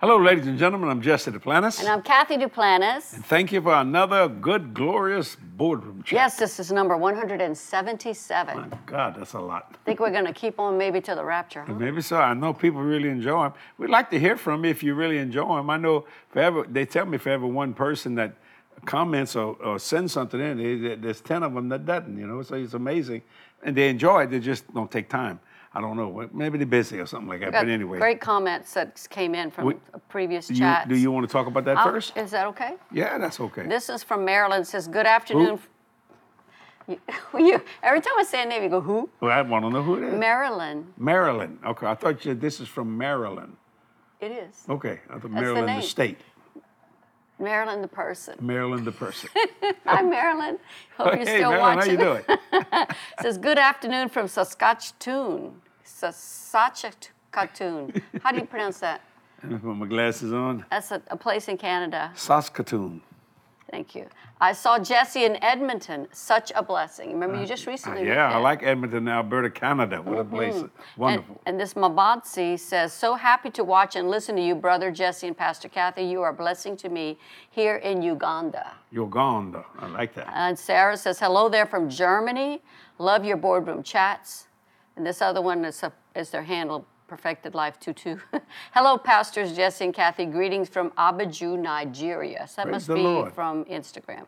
[0.00, 0.90] Hello, ladies and gentlemen.
[0.90, 1.80] I'm Jesse Duplantis.
[1.80, 3.14] And I'm Cathy Duplantis.
[3.14, 6.12] And thank you for another good, glorious boardroom chat.
[6.12, 8.56] Yes, this is number 177.
[8.56, 9.74] My God, that's a lot.
[9.74, 11.62] I think we're going to keep on maybe to the rapture.
[11.62, 11.72] Huh?
[11.72, 12.16] Maybe so.
[12.16, 13.54] I know people really enjoy them.
[13.76, 15.68] We'd like to hear from you if you really enjoy them.
[15.68, 18.36] I know for ever, they tell me for every one person that
[18.84, 22.54] comments or, or sends something in, there's 10 of them that doesn't, you know, so
[22.54, 23.22] it's amazing.
[23.64, 25.40] And they enjoy it, they just don't take time.
[25.74, 26.28] I don't know.
[26.32, 27.52] Maybe they're busy or something like that.
[27.52, 29.74] But anyway, great comments that came in from We-
[30.08, 32.16] previous you, do you want to talk about that I'll- first?
[32.16, 32.74] Is that okay?
[32.90, 33.66] Yeah, that's okay.
[33.66, 34.66] This is from Maryland.
[34.66, 35.58] Says good afternoon.
[36.88, 36.98] You,
[37.38, 39.10] you- every time I say a name, you go who?
[39.20, 40.14] well, I want to know who it is.
[40.14, 40.90] Maryland.
[40.96, 41.58] Maryland.
[41.62, 43.54] Okay, I thought you said this is from Maryland.
[44.20, 45.82] It is Okay, I thought the Maryland the name.
[45.82, 46.18] state.
[47.38, 48.34] Maryland the person.
[48.40, 49.30] Maryland the person.
[49.86, 50.58] Hi Maryland.
[50.96, 51.98] Hope you're hey, still Maryland, watching.
[51.98, 52.86] how you doing?
[53.22, 55.60] Says good afternoon from Saskatchewan.
[55.84, 57.02] Saskatchewan.
[58.22, 59.02] How do you pronounce that?
[59.44, 60.64] Me put my glasses on.
[60.70, 62.10] That's a, a place in Canada.
[62.16, 63.02] Saskatoon.
[63.70, 64.06] Thank you.
[64.40, 66.08] I saw Jesse in Edmonton.
[66.10, 67.12] Such a blessing.
[67.12, 68.06] Remember, you just Uh, recently.
[68.06, 70.00] yeah, I like Edmonton, Alberta, Canada.
[70.00, 70.64] What a place.
[70.96, 71.38] Wonderful.
[71.44, 75.36] and this Mabadsi says, So happy to watch and listen to you, brother Jesse and
[75.36, 76.02] Pastor Cathy.
[76.04, 77.18] You are a blessing to me
[77.50, 78.72] here in Uganda.
[78.90, 79.64] Uganda.
[79.78, 80.30] I like that.
[80.34, 82.62] And Sarah says, Hello there from Germany.
[82.98, 84.46] Love your boardroom chats.
[84.96, 88.20] And this other one is, a, is their handle, Perfected Life 22.
[88.74, 90.26] Hello, Pastors Jesse and Cathy.
[90.26, 92.46] Greetings from Abidjan, Nigeria.
[92.46, 93.32] So that Praise must be Lord.
[93.32, 94.26] from Instagram.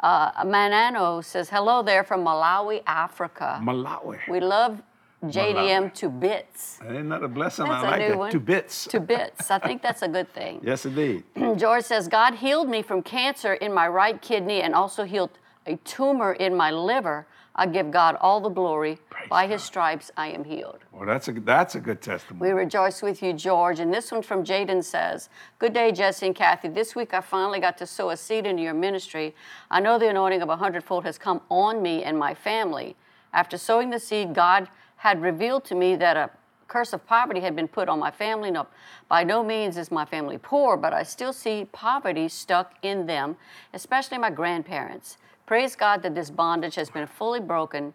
[0.00, 3.60] Uh, Manano says, Hello there from Malawi, Africa.
[3.62, 4.18] Malawi.
[4.28, 4.80] we love
[5.24, 5.54] JDM
[5.90, 5.94] Malawi.
[5.94, 6.78] to bits.
[6.88, 7.66] Ain't that a blessing?
[7.66, 8.16] That's I like it.
[8.16, 8.30] one.
[8.30, 8.86] Two bits.
[8.86, 9.50] To bits.
[9.50, 10.60] I think that's a good thing.
[10.64, 11.24] Yes, indeed.
[11.56, 15.30] George says, God healed me from cancer in my right kidney and also healed
[15.66, 17.26] a tumor in my liver.
[17.54, 18.98] I give God all the glory.
[19.10, 20.78] Praise By his stripes, I am healed.
[20.90, 22.50] Well, that's a that's a good testimony.
[22.50, 23.78] We rejoice with you, George.
[23.78, 26.68] And this one from Jaden says, Good day, Jesse and Cathy.
[26.68, 29.34] This week I finally got to sow a seed into your ministry.
[29.70, 32.96] I know the anointing of a hundredfold has come on me and my family.
[33.34, 36.30] After sowing the seed, God had revealed to me that a
[36.68, 38.50] curse of poverty had been put on my family.
[38.50, 38.66] No,
[39.08, 43.36] by no means is my family poor, but I still see poverty stuck in them,
[43.74, 45.18] especially my grandparents.
[45.52, 47.92] Praise God that this bondage has been fully broken.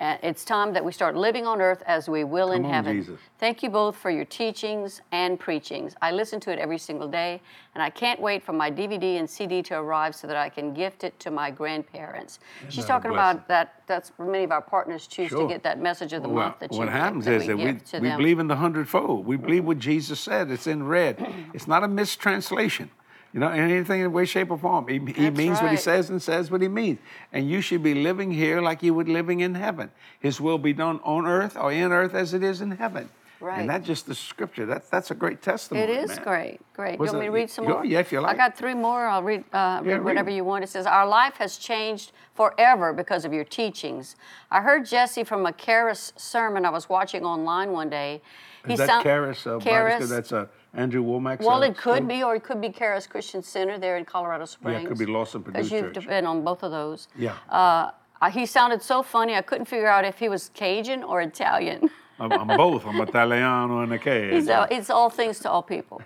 [0.00, 2.72] And it's time that we start living on earth as we will in Come on,
[2.72, 2.96] heaven.
[2.96, 3.20] Jesus.
[3.38, 5.94] Thank you both for your teachings and preachings.
[6.00, 7.42] I listen to it every single day,
[7.74, 10.72] and I can't wait for my DVD and CD to arrive so that I can
[10.72, 12.38] gift it to my grandparents.
[12.70, 13.82] She's that a talking about that.
[13.86, 16.60] That's where many of our partners choose to get that message of the Well, month
[16.60, 19.26] that you what happens that is that we, to we believe in the hundredfold.
[19.26, 20.50] We believe what Jesus said.
[20.50, 21.18] It's in red.
[21.52, 22.88] It's not a mistranslation.
[23.34, 24.86] You know, in anything in way, shape, or form.
[24.86, 27.00] He, he means what he says and says what he means.
[27.32, 29.90] And you should be living here like you would living in heaven.
[30.20, 33.08] His will be done on earth or in earth as it is in heaven.
[33.40, 33.58] Right.
[33.58, 34.66] And that's just the scripture.
[34.66, 35.84] That's that's a great testimony.
[35.84, 36.22] It is man.
[36.22, 36.98] great, great.
[36.98, 37.84] Was you want me to read some more?
[37.84, 38.34] yeah, if you like.
[38.34, 39.04] I got three more.
[39.04, 40.62] I'll read, uh, Yeah, read read you want.
[40.62, 44.14] It says, Our life has changed forever because of your teachings.
[44.50, 48.22] I heard Jesse from a Charis sermon I was watching online one day.
[48.68, 49.46] Is that sound- Charis?
[49.46, 50.08] Uh, Charis.
[50.08, 51.44] That's uh, Andrew Wommack's.
[51.44, 54.82] Well, it could be, or it could be Charis Christian Center there in Colorado Springs.
[54.82, 57.08] Yeah, it could be Lawson Perdue Because you've been on both of those.
[57.16, 57.36] Yeah.
[57.48, 57.90] Uh,
[58.30, 61.90] he sounded so funny, I couldn't figure out if he was Cajun or Italian.
[62.18, 62.86] I'm, I'm both.
[62.86, 64.30] I'm Italiano and a K.
[64.34, 66.00] He's all, it's all things to all people.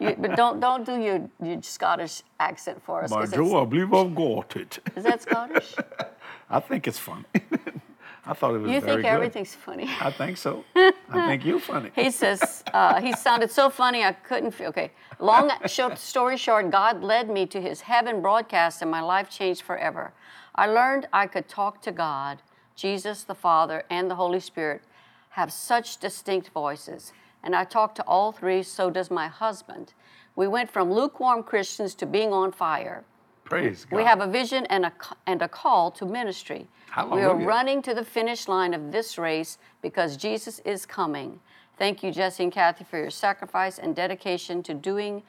[0.00, 3.10] You, but don't don't do your, your Scottish accent for us.
[3.10, 4.80] But Joe, I believe I've got it.
[4.96, 5.74] Is that Scottish?
[6.50, 7.24] I think it's funny.
[8.26, 8.74] I thought it was funny.
[8.74, 9.06] You think good.
[9.06, 9.90] everything's funny.
[10.00, 10.64] I think so.
[10.76, 10.92] I
[11.26, 11.90] think you're funny.
[11.94, 14.68] He says, uh, he sounded so funny, I couldn't feel.
[14.68, 14.92] Okay.
[15.18, 19.62] Long short, story short, God led me to his heaven broadcast and my life changed
[19.62, 20.12] forever.
[20.54, 22.40] I learned I could talk to God,
[22.76, 24.82] Jesus, the Father, and the Holy Spirit
[25.30, 27.12] have such distinct voices.
[27.42, 29.92] And I talk to all three, so does my husband.
[30.34, 33.04] We went from lukewarm Christians to being on fire.
[33.44, 33.96] Praise God.
[33.96, 34.92] We have a vision and a,
[35.26, 36.66] and a call to ministry.
[37.12, 41.40] We are running to the finish line of this race because Jesus is coming.
[41.76, 45.22] Thank you, Jesse and Cathy, for your sacrifice and dedication to doing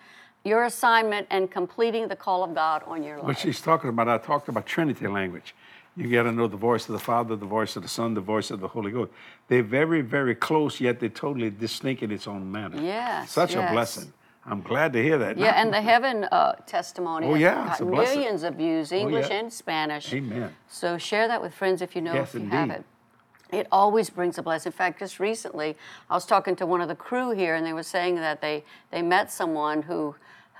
[0.44, 3.26] your assignment and completing the call of God on your life.
[3.26, 5.56] What she's talking about, I talked about Trinity language.
[5.98, 8.22] You got to know the voice of the Father, the voice of the Son, the
[8.22, 9.12] voice of the Holy Ghost.
[9.48, 12.80] They're very, very close, yet they're totally distinct in its own manner.
[12.80, 13.70] Yes, Such yes.
[13.70, 14.14] a blessing.
[14.46, 15.38] I'm glad to hear that.
[15.38, 19.30] Yeah, and the heaven uh, testimony Oh, yeah, it's got a millions of views, English
[19.30, 19.40] yeah.
[19.40, 20.14] and Spanish.
[20.14, 20.56] Amen.
[20.68, 22.84] So share that with friends if you know Yes, if you have it.
[23.52, 24.72] It always brings a blessing.
[24.72, 25.76] In fact, just recently,
[26.10, 28.64] I was talking to one of the crew here, and they were saying that they
[28.92, 30.16] they met someone who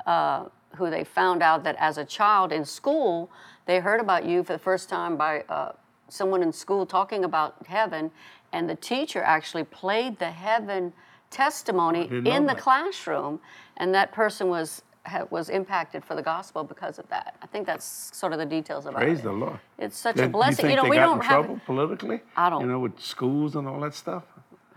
[0.06, 0.46] uh,
[0.76, 3.30] who they found out that as a child in school
[3.66, 5.72] they heard about you for the first time by uh,
[6.08, 8.12] someone in school talking about heaven,
[8.52, 10.94] and the teacher actually played the heaven
[11.36, 12.58] testimony in the that.
[12.58, 13.40] classroom,
[13.78, 14.82] and that person was
[15.30, 17.36] was impacted for the gospel because of that.
[17.44, 17.86] I think that's
[18.18, 19.24] sort of the details about Praise it.
[19.26, 19.60] the Lord.
[19.78, 20.66] It's such a blessing.
[20.66, 21.46] You, think know, we don't in have.
[21.46, 22.22] trouble politically?
[22.36, 24.24] I don't- You know, with schools and all that stuff.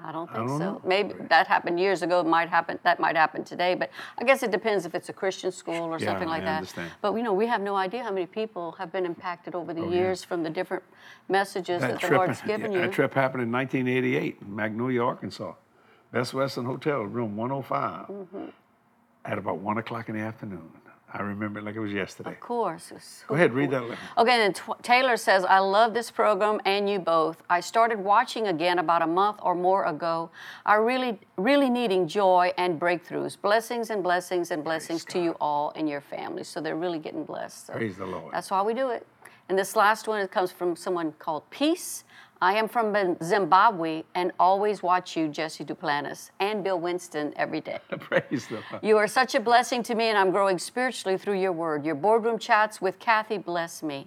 [0.01, 0.65] I don't think don't so.
[0.65, 0.81] know.
[0.85, 2.21] Maybe that happened years ago.
[2.21, 2.79] It might happen.
[2.83, 3.75] That might happen today.
[3.75, 3.89] But
[4.21, 6.57] I guess it depends if it's a Christian school or Yeah, something like I that.
[6.59, 6.91] understand.
[7.01, 9.81] But you know, we have no idea how many people have been impacted over the
[9.81, 9.99] Oh, yeah.
[10.01, 10.85] years from the different
[11.29, 12.85] messages that, the trip, Lord's given yeah, you.
[12.87, 15.55] that trip happened in 1988 in Magnolia, Arkansas.
[16.13, 18.45] Best Western Hotel, room 105, Mm-hmm.
[19.25, 20.71] at about 1 o'clock in the afternoon.
[21.11, 22.33] I remember it like it was yesterday.
[22.33, 22.93] Of course.
[22.95, 23.83] It's Go ahead, read that.
[23.83, 23.99] letter.
[24.19, 27.43] Okay, then Tw- Taylor says, I love this program and you both.
[27.49, 30.29] I started watching again about a month or more ago.
[30.67, 33.41] I really, really needing joy and breakthroughs.
[33.41, 36.47] Blessings and blessings and blessings to you all and your families.
[36.49, 37.69] So they're really getting blessed.
[37.69, 38.35] So Praise the Lord.
[38.35, 39.07] That's why we do it.
[39.49, 42.05] And this last one it comes from someone called Peace.
[42.41, 47.79] I am from Zimbabwe and always watch you, Jesse Duplantis, and Bill Winston every day.
[47.99, 48.83] Praise the Lord.
[48.83, 51.85] You are such a blessing to me, and I'm growing spiritually through your word.
[51.85, 54.07] Your boardroom chats with Cathy bless me.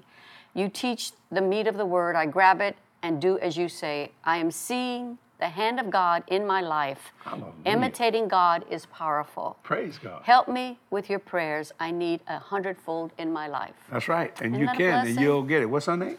[0.54, 2.16] You teach the meat of the word.
[2.16, 4.12] I grab it and do as you say.
[4.24, 7.12] I am seeing the hand of God in my life.
[7.24, 7.51] Hallelujah.
[7.66, 9.57] Imitating God is powerful.
[9.63, 10.22] Praise God.
[10.24, 11.74] Help me with your prayers.
[11.80, 13.74] I need a hundredfold in my life.
[13.92, 14.39] That's right.
[14.39, 15.66] And Isn't you can, and you'll get it.
[15.66, 16.18] What's her name?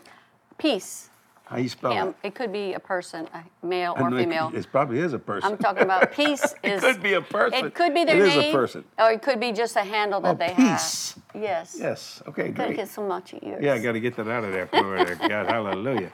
[0.59, 1.09] Peace.
[1.45, 2.09] How you spell Him.
[2.09, 2.29] it?
[2.29, 4.51] It could be a person, a male or know it- female.
[4.55, 5.51] It probably is a person.
[5.53, 6.81] I'm talking about peace It is.
[6.81, 7.67] could be a person.
[7.67, 8.27] It could be their name.
[8.41, 8.85] It is a person.
[8.99, 11.15] Or it could be just a handle that Oh, they peace.
[11.35, 11.43] have.
[11.43, 11.77] Yes.
[11.79, 12.23] Yes.
[12.29, 12.55] Okay, Great.
[12.55, 13.63] Gotta get some much ears.
[13.63, 14.67] Yeah, I got to get that out of there.
[14.67, 15.47] To God.
[15.47, 16.11] Hallelujah.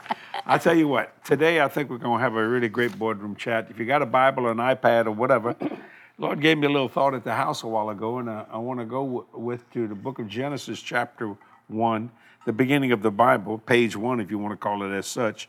[0.46, 3.36] I tell you what, today I think we're going to have a really great boardroom
[3.36, 3.68] chat.
[3.70, 5.54] If you got a Bible or an iPad or whatever,
[6.18, 8.56] Lord gave me a little thought at the house a while ago, and I, I
[8.58, 11.36] want to go w- with to the book of Genesis, chapter
[11.68, 12.10] 1,
[12.44, 15.48] the beginning of the Bible, page 1, if you want to call it as such.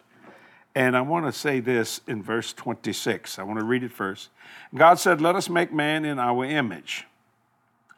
[0.76, 3.40] And I want to say this in verse 26.
[3.40, 4.30] I want to read it first.
[4.76, 7.06] God said, Let us make man in our image.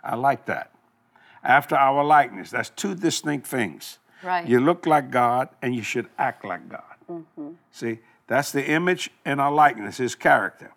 [0.04, 0.72] I like that.
[1.44, 2.52] After our likeness.
[2.52, 3.98] That's two distinct things.
[4.24, 4.48] Right.
[4.48, 6.84] You look like God and you should act like God.
[7.10, 7.50] Mm-hmm.
[7.72, 10.72] See, that's the image and our likeness, his character.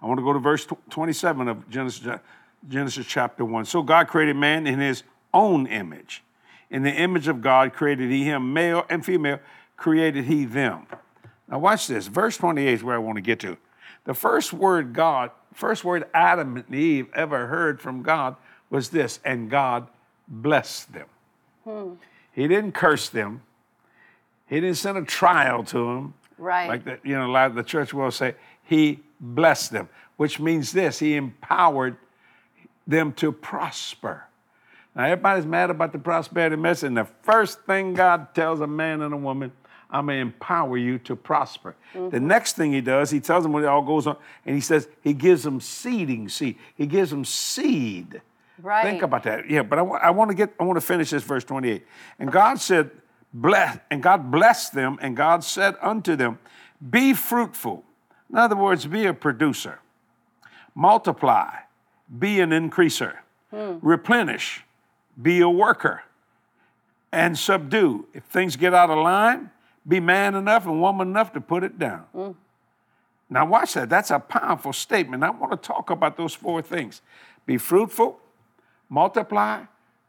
[0.00, 2.20] I want to go to verse 27 of Genesis,
[2.68, 3.64] Genesis chapter 1.
[3.64, 5.02] So God created man in his
[5.34, 6.22] own image.
[6.70, 9.38] In the image of God created he him, male and female
[9.76, 10.86] created he them.
[11.48, 12.06] Now watch this.
[12.06, 13.56] Verse 28 is where I want to get to.
[14.04, 18.36] The first word God, first word Adam and Eve ever heard from God
[18.70, 19.88] was this, and God
[20.28, 21.06] blessed them.
[21.64, 21.92] Hmm.
[22.32, 23.42] He didn't curse them.
[24.46, 26.14] He didn't send a trial to them.
[26.38, 26.68] Right.
[26.68, 30.98] Like the, you know, of the church will say, he blessed them, which means this,
[30.98, 31.96] he empowered
[32.86, 34.25] them to prosper.
[34.96, 39.02] Now, everybody's mad about the prosperity message, and the first thing God tells a man
[39.02, 39.52] and a woman,
[39.90, 41.76] I'm going to empower you to prosper.
[41.94, 42.08] Mm-hmm.
[42.08, 44.16] The next thing he does, he tells them when it all goes on,
[44.46, 46.56] and he says he gives them seeding seed.
[46.76, 48.22] He gives them seed.
[48.60, 48.82] Right.
[48.84, 49.50] Think about that.
[49.50, 51.84] Yeah, but I I want to get, I want to finish this verse 28.
[52.18, 52.90] And God said,
[53.34, 56.38] bless, and God blessed them, and God said unto them,
[56.90, 57.84] Be fruitful.
[58.30, 59.78] In other words, be a producer,
[60.74, 61.50] multiply,
[62.18, 63.18] be an increaser,
[63.50, 63.76] hmm.
[63.82, 64.64] replenish,
[65.20, 66.02] be a worker,
[67.12, 68.06] and subdue.
[68.12, 69.50] If things get out of line,
[69.86, 72.04] be man enough and woman enough to put it down.
[72.14, 72.34] Mm.
[73.28, 73.88] Now, watch that.
[73.88, 75.24] That's a powerful statement.
[75.24, 77.02] I want to talk about those four things
[77.44, 78.18] be fruitful,
[78.88, 79.62] multiply,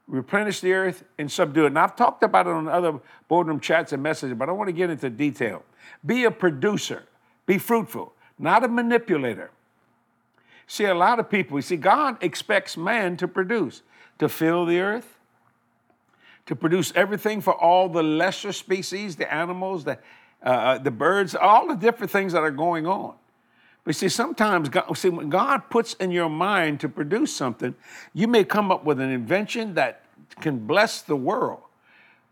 [0.07, 1.67] replenish the earth, and subdue it.
[1.67, 4.73] And I've talked about it on other boardroom chats and messages, but I want to
[4.73, 5.63] get into detail.
[6.05, 7.03] Be a producer,
[7.45, 9.51] be fruitful, not a manipulator.
[10.65, 13.83] See, a lot of people, you see, God expects man to produce,
[14.19, 15.17] to fill the earth,
[16.45, 19.99] to produce everything for all the lesser species, the animals, the,
[20.41, 23.15] uh, the birds, all the different things that are going on.
[23.83, 27.73] But see, sometimes God, see, when God puts in your mind to produce something,
[28.13, 30.03] you may come up with an invention that
[30.41, 31.61] can bless the world.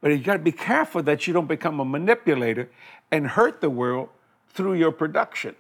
[0.02, 2.70] But you got to be careful that you don't become a manipulator
[3.10, 4.10] and hurt the world
[4.50, 5.56] through your production.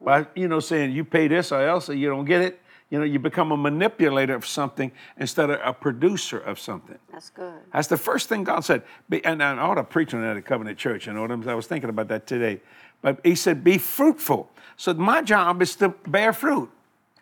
[0.00, 2.60] By, you know, saying you pay this or else you don't get it.
[2.94, 6.96] You know, you become a manipulator of something instead of a producer of something.
[7.10, 7.58] That's good.
[7.72, 8.84] That's the first thing God said.
[9.08, 11.08] Be, and I ought to preach on that at Covenant Church.
[11.08, 12.60] You know what I'm I was thinking about that today.
[13.02, 14.48] But he said, be fruitful.
[14.76, 16.70] So my job is to bear fruit.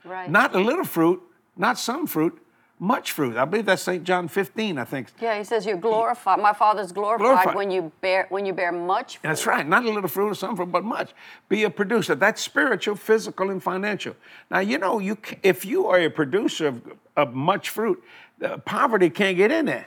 [0.04, 0.30] Right.
[0.30, 1.22] Not a little fruit,
[1.56, 2.38] not some fruit,
[2.82, 3.36] much fruit.
[3.36, 4.02] I believe that's St.
[4.02, 5.06] John 15, I think.
[5.20, 6.40] Yeah, he says you're glorified.
[6.40, 7.54] My Father's glorified, Glorified.
[7.54, 9.28] when you bear when you bear much fruit.
[9.28, 9.66] That's right.
[9.66, 11.12] Not a little fruit or some fruit, but much.
[11.48, 12.16] Be a producer.
[12.16, 14.16] That's spiritual, physical, and financial.
[14.50, 16.82] Now, you know, you if you are a producer of,
[17.16, 18.02] of much fruit,
[18.64, 19.86] poverty can't get in there.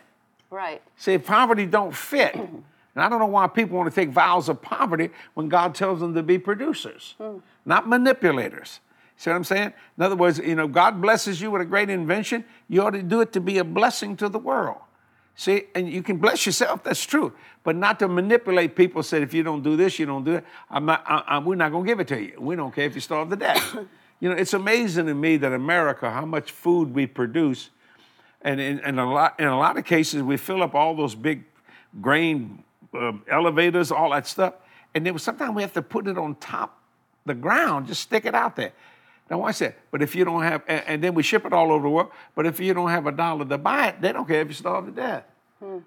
[0.49, 0.81] Right.
[0.95, 2.35] See, poverty don't fit.
[2.95, 5.99] And I don't know why people want to take vows of poverty when God tells
[5.99, 7.39] them to be producers, hmm.
[7.65, 8.79] not manipulators.
[9.17, 9.73] See what I'm saying?
[9.97, 12.43] In other words, you know, God blesses you with a great invention.
[12.67, 14.77] You ought to do it to be a blessing to the world.
[15.37, 16.83] See, and you can bless yourself.
[16.83, 19.03] That's true, but not to manipulate people.
[19.03, 20.45] Said, if you don't do this, you don't do it.
[20.69, 21.03] I'm not.
[21.05, 22.35] I, I, we're not going to give it to you.
[22.39, 23.75] We don't care if you starve to death.
[24.21, 27.69] you know, it's amazing to me that America, how much food we produce,
[28.41, 31.15] and in, in a lot in a lot of cases, we fill up all those
[31.15, 31.43] big
[32.01, 34.53] grain uh, elevators, all that stuff,
[34.93, 36.81] and then sometimes we have to put it on top
[37.25, 38.71] the ground, just stick it out there.
[39.29, 39.75] Now watch that.
[39.91, 42.11] But if you don't have, and, and, then we ship it all over the world.
[42.35, 44.53] But if you don't have a dollar to buy it, they don't care if you
[44.53, 45.23] starve to death.
[45.59, 45.79] Hmm.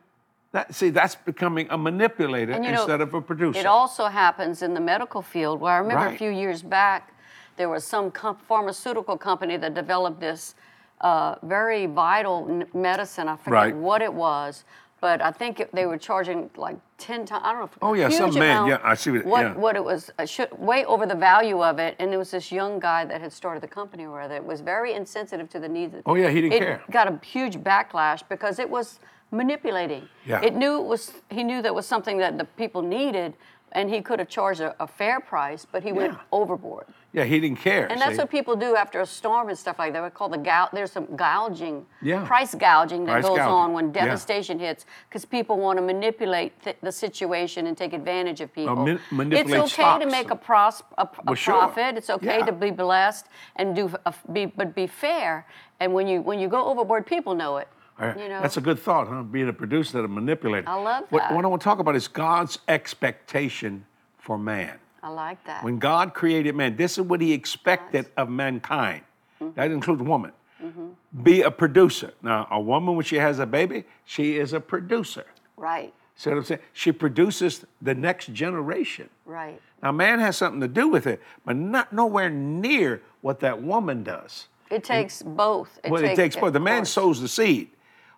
[0.52, 3.60] That, see, that's becoming a manipulator instead know, of a producer.
[3.60, 6.14] It also happens in the medical field, where I remember right.
[6.14, 7.14] a few years back,
[7.56, 10.54] there was some pharmaceutical company that developed this
[11.02, 13.28] uh, very vital medicine.
[13.28, 13.76] I forget right.
[13.76, 14.64] what it was,
[15.00, 17.42] but I think it, they were charging like ten times.
[17.44, 17.64] I don't know.
[17.66, 18.66] If, oh yeah, some man.
[18.66, 19.24] Yeah, I see what.
[19.24, 19.54] What, yeah.
[19.54, 22.50] what it was uh, should, way over the value of it, and it was this
[22.50, 25.94] young guy that had started the company where it was very insensitive to the needs.
[25.94, 26.82] Of, oh yeah, he didn't it care.
[26.90, 29.00] Got a huge backlash because it was
[29.30, 30.08] manipulating.
[30.26, 30.40] Yeah.
[30.42, 31.12] It knew it was.
[31.30, 33.34] He knew that was something that the people needed,
[33.72, 35.94] and he could have charged a, a fair price, but he yeah.
[35.94, 36.86] went overboard.
[37.12, 37.90] Yeah, he didn't care.
[37.90, 38.18] And that's see?
[38.18, 40.04] what people do after a storm and stuff like that.
[40.04, 40.74] We call the gout.
[40.74, 42.26] There's some gouging, yeah.
[42.26, 43.54] price gouging that price goes gouging.
[43.54, 44.68] on when devastation yeah.
[44.68, 48.78] hits because people want to manipulate th- the situation and take advantage of people.
[48.78, 50.04] Uh, manipulate it's okay stocks.
[50.04, 51.76] to make a, pros- a, a well, profit.
[51.76, 51.96] Sure.
[51.96, 52.46] It's okay yeah.
[52.46, 55.46] to be blessed and do a, be, but be fair.
[55.80, 57.68] And when you when you go overboard, people know it.
[57.98, 58.18] Right.
[58.18, 58.42] You know?
[58.42, 59.22] That's a good thought, huh?
[59.22, 60.68] Being a producer, that a manipulator.
[60.68, 61.12] I love that.
[61.12, 63.84] What, what I want to talk about is God's expectation
[64.18, 64.78] for man.
[65.02, 65.64] I like that.
[65.64, 69.02] When God created man, this is what he expected of mankind.
[69.40, 69.54] Mm-hmm.
[69.54, 70.32] That includes woman.
[70.62, 71.22] Mm-hmm.
[71.22, 72.12] Be a producer.
[72.22, 75.26] Now, a woman, when she has a baby, she is a producer.
[75.56, 75.94] Right.
[76.16, 76.60] See what I'm saying?
[76.72, 79.08] She produces the next generation.
[79.24, 79.60] Right.
[79.82, 84.02] Now, man has something to do with it, but not nowhere near what that woman
[84.02, 84.48] does.
[84.68, 85.78] It takes and, both.
[85.84, 86.52] It well, takes, it takes both.
[86.52, 87.70] The man sows the seed.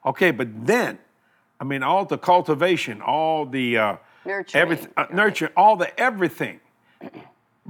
[0.06, 0.98] Okay, but then,
[1.60, 5.14] I mean, all the cultivation, all the uh, nurturing, everything, uh, right.
[5.14, 6.60] nurture, all the everything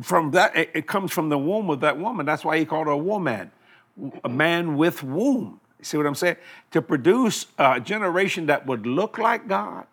[0.02, 2.26] from that, it, it, comes from the womb of that woman.
[2.26, 3.50] That's why he called her a woman,
[4.24, 5.60] a man with womb.
[5.82, 6.36] See what I'm saying?
[6.72, 9.86] To produce a generation that would look like God,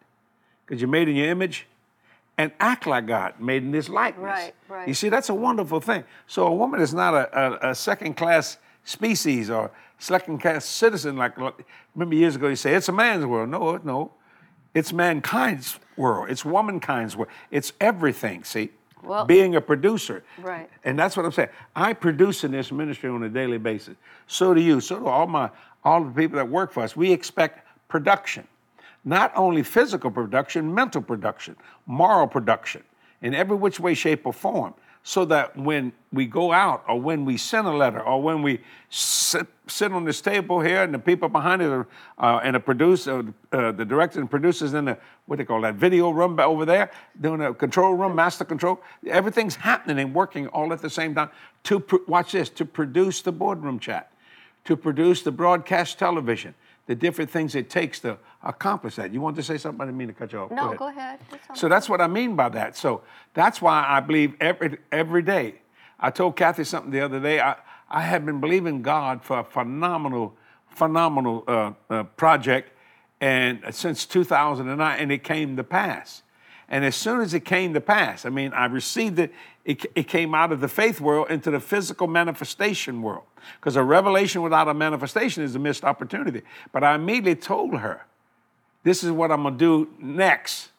[0.65, 1.65] because you're made in your image,
[2.37, 4.23] and act like God, made in His likeness.
[4.23, 4.87] Right, right.
[4.87, 6.03] You see, that's a wonderful thing.
[6.27, 11.17] So a woman is not a, a, a second-class species or second-class citizen.
[11.17, 11.35] Like
[11.95, 13.49] remember years ago, you say it's a man's world.
[13.49, 14.11] No, no,
[14.73, 16.29] it's mankind's world.
[16.29, 17.31] It's womankind's world.
[17.49, 18.43] It's everything.
[18.43, 18.69] See,
[19.07, 20.23] well, being a producer.
[20.39, 20.69] Right.
[20.83, 21.49] And that's what I'm saying.
[21.75, 23.95] I produce in this ministry on a daily basis.
[24.27, 24.81] So do you.
[24.81, 25.49] So do all my
[25.83, 26.95] all the people that work for us.
[26.95, 28.47] We expect production.
[29.05, 32.83] Not only physical production, mental production, moral production,
[33.21, 34.73] in every which way, shape, or form
[35.07, 38.59] so that when we go out or when we send a letter or when we
[38.89, 41.87] sit, sit on this table here and the people behind it are,
[42.17, 43.23] uh, and the producer,
[43.53, 46.65] uh, the director and producers in the, what do they call that, video room over
[46.65, 51.15] there, doing a control room, master control, everything's happening and working all at the same
[51.15, 51.29] time
[51.63, 54.11] to, watch this, to produce the boardroom chat,
[54.65, 56.53] to produce the broadcast television,
[56.87, 59.13] the different things it takes to accomplish that.
[59.13, 59.81] You want to say something?
[59.81, 60.51] I didn't mean to cut you off.
[60.51, 61.19] No, go ahead.
[61.29, 61.57] Go ahead.
[61.57, 62.75] So that's what I mean by that.
[62.75, 63.01] So
[63.33, 65.55] that's why I believe every every day.
[65.99, 67.39] I told Cathy something the other day.
[67.39, 67.55] I,
[67.89, 70.35] I have been believing God for a phenomenal,
[70.69, 72.71] phenomenal uh, uh, project,
[73.19, 76.23] and since 2009, and it came to pass.
[76.69, 79.33] And as soon as it came to pass, I mean, I received it,
[79.63, 83.23] it, it came out of the faith world into the physical manifestation world.
[83.59, 86.41] Because a revelation without a manifestation is a missed opportunity.
[86.73, 88.05] But I immediately told her,
[88.83, 90.69] this is what I'm going to do next.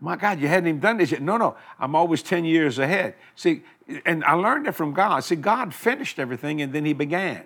[0.00, 1.22] My God, you hadn't even done this yet.
[1.22, 3.14] No, no, I'm always 10 years ahead.
[3.36, 3.62] See,
[4.04, 5.20] and I learned it from God.
[5.20, 7.44] See, God finished everything and then he began.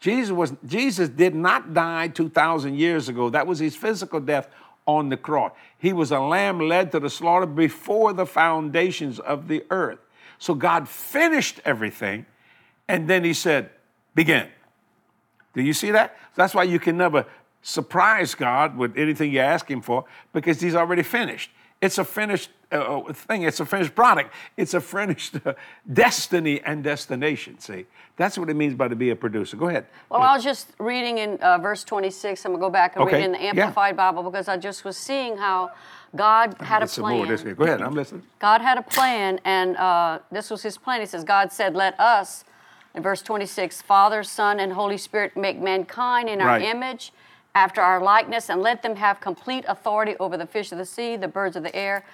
[0.00, 3.30] Jesus was Jesus did not die 2,000 years ago.
[3.30, 4.48] That was his physical death
[4.86, 5.52] on the cross.
[5.78, 9.98] He was a lamb led to the slaughter before the foundations of the earth.
[10.38, 12.26] So God finished everything,
[12.88, 13.70] and then He said,
[14.14, 14.48] Begin.
[15.54, 16.16] Do you see that?
[16.34, 17.26] That's why you can never
[17.62, 21.50] surprise God with anything you ask Him for because He's already finished.
[21.80, 23.42] It's a finished uh, uh, thing.
[23.42, 24.32] It's a finished product.
[24.56, 25.54] It's a finished uh,
[25.92, 27.58] destiny and destination.
[27.58, 29.56] See, that's what it means by to be a producer.
[29.56, 29.86] Go ahead.
[30.10, 32.44] Well, I was just reading in uh, verse 26.
[32.44, 33.18] I'm gonna go back and okay.
[33.18, 34.10] read in the Amplified yeah.
[34.10, 35.72] Bible because I just was seeing how
[36.16, 37.26] God had a plan.
[37.54, 37.82] Go ahead.
[37.82, 38.22] I'm listening.
[38.38, 41.00] God had a plan, and uh, this was His plan.
[41.00, 42.44] He says, God said, "Let us."
[42.94, 46.62] In verse 26, Father, Son, and Holy Spirit make mankind in our right.
[46.62, 47.12] image
[47.54, 51.16] after our likeness, and let them have complete authority over the fish of the sea,
[51.16, 52.04] the birds of the air,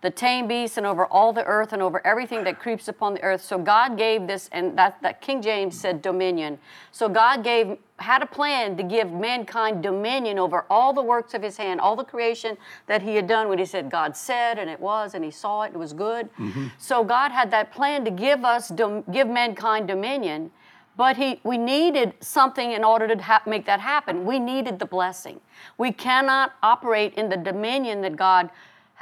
[0.00, 3.22] the tame beasts and over all the earth and over everything that creeps upon the
[3.22, 3.42] earth.
[3.42, 6.58] So God gave this, and that, that King James said dominion.
[6.92, 11.42] So God gave had a plan to give mankind dominion over all the works of
[11.42, 14.70] his hand, all the creation that he had done when he said God said and
[14.70, 16.32] it was and he saw it, it was good.
[16.36, 16.68] Mm-hmm.
[16.78, 20.52] So God had that plan to give us dom- give mankind dominion.
[20.98, 24.24] But he, we needed something in order to ha- make that happen.
[24.26, 25.40] We needed the blessing.
[25.78, 28.50] We cannot operate in the dominion that God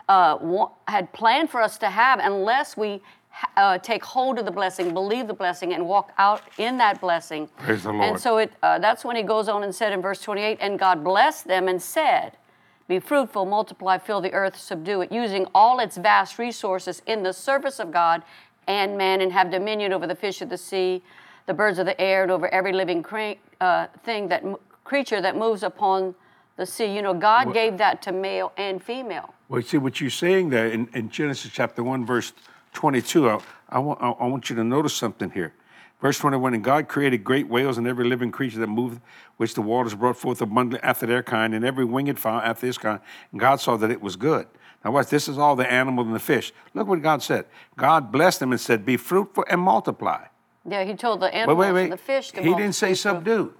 [0.06, 3.00] uh, wa- had planned for us to have unless we
[3.56, 7.48] uh, take hold of the blessing, believe the blessing, and walk out in that blessing.
[7.56, 8.04] Praise the Lord.
[8.04, 10.78] And so it, uh, that's when he goes on and said in verse 28 And
[10.78, 12.36] God blessed them and said,
[12.88, 17.32] Be fruitful, multiply, fill the earth, subdue it, using all its vast resources in the
[17.32, 18.22] service of God
[18.68, 21.02] and man, and have dominion over the fish of the sea,
[21.46, 24.44] the birds of the air, and over every living cre- uh, thing that
[24.84, 26.14] creature that moves upon
[26.56, 26.94] the sea.
[26.94, 29.34] You know, God gave that to male and female.
[29.48, 32.32] Well, see what you're saying there in, in Genesis chapter 1, verse
[32.72, 33.28] 22.
[33.28, 35.54] I, I, want, I, I want you to notice something here.
[36.00, 39.00] Verse 21 And God created great whales and every living creature that moved,
[39.36, 42.78] which the waters brought forth abundantly after their kind, and every winged fowl after his
[42.78, 43.00] kind.
[43.32, 44.46] And God saw that it was good.
[44.84, 46.52] Now, watch, this is all the animals and the fish.
[46.74, 47.46] Look what God said.
[47.76, 50.26] God blessed them and said, Be fruitful and multiply.
[50.68, 51.82] Yeah, he told the Wait, animals wait, wait.
[51.84, 53.54] and the fish to he didn't say subdue.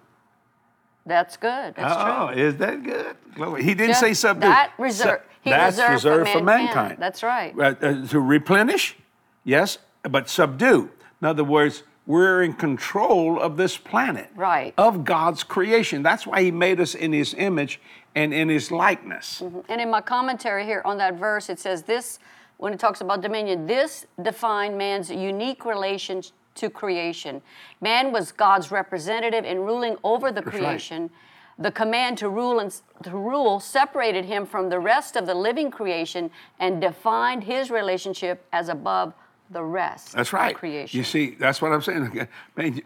[1.05, 1.75] That's good.
[1.77, 2.43] That's oh, true.
[2.43, 3.17] is that good?
[3.63, 4.49] He didn't Just say subdue.
[4.49, 6.75] that reserve- he that's reserved for reserved for mankind.
[6.75, 6.99] mankind.
[6.99, 7.55] That's right.
[7.57, 8.97] Uh, uh, to replenish,
[9.45, 10.91] yes, but subdue.
[11.23, 14.75] In other words, we're in control of this planet, Right.
[14.77, 16.03] Of God's creation.
[16.03, 17.81] That's why He made us in His image
[18.17, 19.43] and in His likeness.
[19.69, 22.19] And in my commentary here on that verse, it says this
[22.59, 26.23] when it talks about dominion, this defined man's unique relation
[26.57, 27.43] to creation.
[27.81, 30.51] Man was God's representative in ruling over the right.
[30.55, 31.11] creation.
[31.59, 35.71] The command to rule and to rule separated him from the rest of the living
[35.71, 39.15] creation and defined his relationship as above
[39.51, 40.55] the rest That's of right.
[40.57, 40.99] creation.
[40.99, 42.29] You see, that's what I'm saying.
[42.57, 42.83] Man,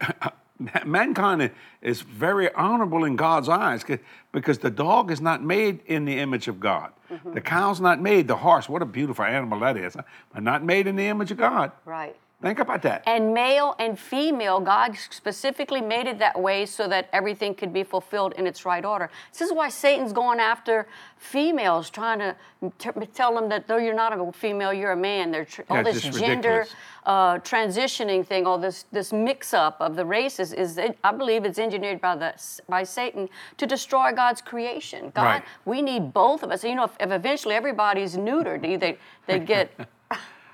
[0.85, 1.49] mankind
[1.81, 3.97] is very honorable in God's eyes 'cause-
[4.31, 6.91] because the dog is not made in the image of God.
[7.11, 7.33] Mm-hmm.
[7.33, 8.27] The cow's not made.
[8.27, 9.97] The horse, what a beautiful animal that is,
[10.33, 11.71] but not made in the image of God.
[11.83, 12.15] right.
[12.41, 13.03] Think about that.
[13.05, 17.83] And male and female, God specifically made it that way so that everything could be
[17.83, 19.11] fulfilled in its right order.
[19.31, 22.35] This is why Satan's going after females, trying to
[22.79, 25.29] t- tell them that though you're not a female, you're a man.
[25.29, 26.65] They're tr- Yeah, all this gender
[27.05, 32.01] uh, transitioning thing, all this this mix-up of the races is, I believe, it's engineered
[32.01, 32.33] by the
[32.67, 35.11] by Satan to destroy God's creation.
[35.13, 35.43] God, Right.
[35.65, 36.63] we need both of us.
[36.63, 39.71] You know, if, if eventually everybody's neutered, either they get.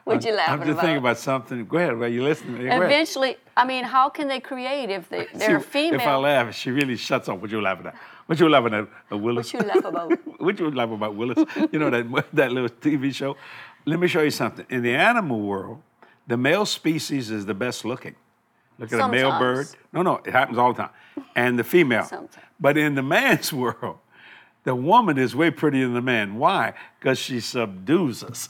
[0.08, 0.82] What you laughing I'm just about?
[0.82, 1.66] thinking about something.
[1.66, 2.62] Go ahead, well, you listening?
[2.62, 2.84] Go ahead.
[2.84, 6.00] Eventually, I mean, how can they create if they, they're See, female?
[6.00, 7.42] If I laugh, she really shuts up.
[7.42, 7.96] What you laughing at?
[8.26, 9.54] What you laughing at, uh, Willis?
[9.54, 10.12] What you laugh about?
[10.42, 11.38] what you laugh about, Willis?
[11.74, 13.36] You know that that little TV show.
[13.86, 14.66] Let me show you something.
[14.70, 15.82] In the animal world,
[16.26, 18.16] the male species is the best looking.
[18.80, 19.68] Look at a male bird.
[19.92, 20.92] No, no, it happens all the time.
[21.36, 22.06] And the female.
[22.06, 22.46] Sometimes.
[22.60, 23.98] But in the man's world,
[24.64, 26.36] the woman is way prettier than the man.
[26.36, 26.74] Why?
[27.00, 28.48] Because she subdues us.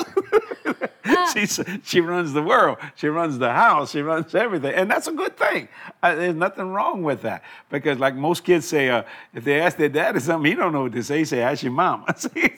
[1.34, 1.46] she,
[1.84, 2.78] she runs the world.
[2.96, 3.92] She runs the house.
[3.92, 4.74] She runs everything.
[4.74, 5.68] And that's a good thing.
[6.04, 7.44] Uh, there's nothing wrong with that.
[7.70, 10.74] Because like most kids say, uh, if they ask their dad or something, he don't
[10.74, 11.20] know what to say.
[11.20, 11.78] He say, ask your.
[12.18, 12.50] See,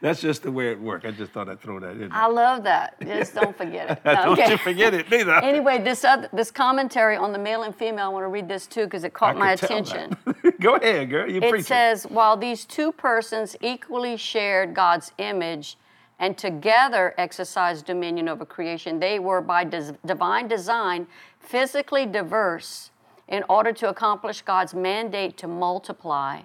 [0.00, 1.04] that's just the way it works.
[1.04, 1.98] I just thought I'd throw that in.
[2.00, 2.08] there.
[2.12, 3.00] I love that.
[3.00, 4.04] Just don't forget it.
[4.04, 4.50] Don't Okay.
[4.50, 5.34] you forget it neither.
[5.36, 8.66] Anyway, this other, this commentary on the male and female, I want to read this
[8.66, 10.16] too because it I caught my attention.
[10.60, 11.30] Go ahead, girl.
[11.30, 15.76] You It preach says, while these two persons equally shared God's image
[16.18, 21.06] and together exercised dominion over creation, they were by des- divine design
[21.40, 22.90] physically diverse
[23.28, 26.40] in order to accomplish God's mandate to multiply.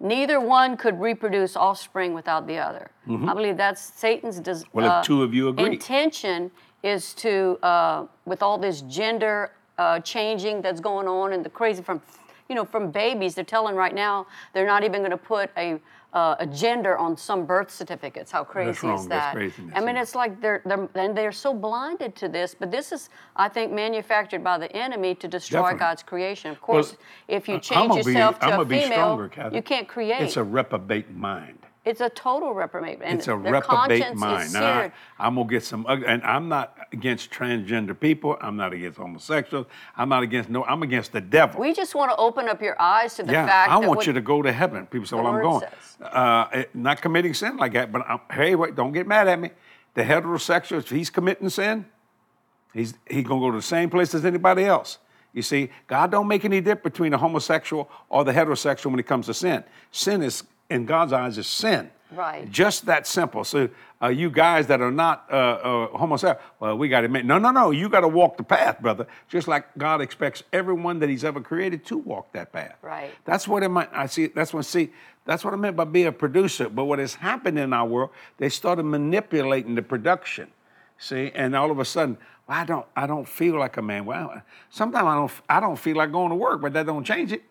[0.00, 2.90] Neither one could reproduce offspring without the other.
[3.06, 5.66] I believe that's Satan's des- Well, if uh, two of you agree.
[5.66, 6.50] intention
[6.82, 11.82] is to, uh, with all this gender uh, changing that's going on and the crazy
[11.82, 12.00] from,
[12.48, 15.80] you know, from babies, they're telling right now they're not even going to put a,
[16.12, 18.30] uh, a gender on some birth certificates.
[18.30, 19.52] How crazy is That's that?
[19.74, 22.54] I mean, it's like they're, they're and they're so blinded to this.
[22.54, 25.78] But this is, I think, manufactured by the enemy to destroy Definitely.
[25.80, 26.50] God's creation.
[26.50, 26.96] Of course,
[27.28, 30.20] if you change be- yourself I'm to a be female, stronger, you can't create.
[30.20, 31.58] It's a reprobate mind.
[31.84, 33.00] It's a total reprobate.
[33.02, 34.52] And It's a reprobate mind.
[34.54, 38.38] Now, I, I'm gonna get some, and I'm not against transgender people.
[38.40, 39.66] I'm not against homosexuals.
[39.96, 40.64] I'm not against no.
[40.64, 41.60] I'm against the devil.
[41.60, 44.06] We just want to open up your eyes to the yeah, fact I that want
[44.06, 44.86] you to go to heaven.
[44.86, 45.64] People say, "Well, I'm going."
[46.00, 49.50] Uh, not committing sin like that, but I'm, hey, wait, don't get mad at me.
[49.94, 51.84] The heterosexual, if he's committing sin,
[52.72, 54.98] he's he gonna go to the same place as anybody else.
[55.34, 59.06] You see, God don't make any difference between the homosexual or the heterosexual when it
[59.06, 59.64] comes to sin.
[59.90, 61.90] Sin is in God's eyes is sin.
[62.12, 62.48] Right.
[62.50, 63.44] Just that simple.
[63.44, 63.68] So
[64.00, 67.38] uh, you guys that are not uh, uh, homosexual, well, we got to admit, no,
[67.38, 67.70] no, no.
[67.70, 69.06] You got to walk the path, brother.
[69.28, 72.76] Just like God expects everyone that He's ever created to walk that path.
[72.82, 73.10] Right.
[73.24, 73.88] That's what it might.
[73.92, 74.26] I see.
[74.26, 74.92] That's what see.
[75.24, 76.68] That's what I meant by being a producer.
[76.68, 80.48] But what has happened in our world, they started manipulating the production.
[80.98, 84.04] See, and all of a sudden, well, I don't, I don't feel like a man.
[84.04, 87.32] Well, sometimes I don't, I don't feel like going to work, but that don't change
[87.32, 87.42] it.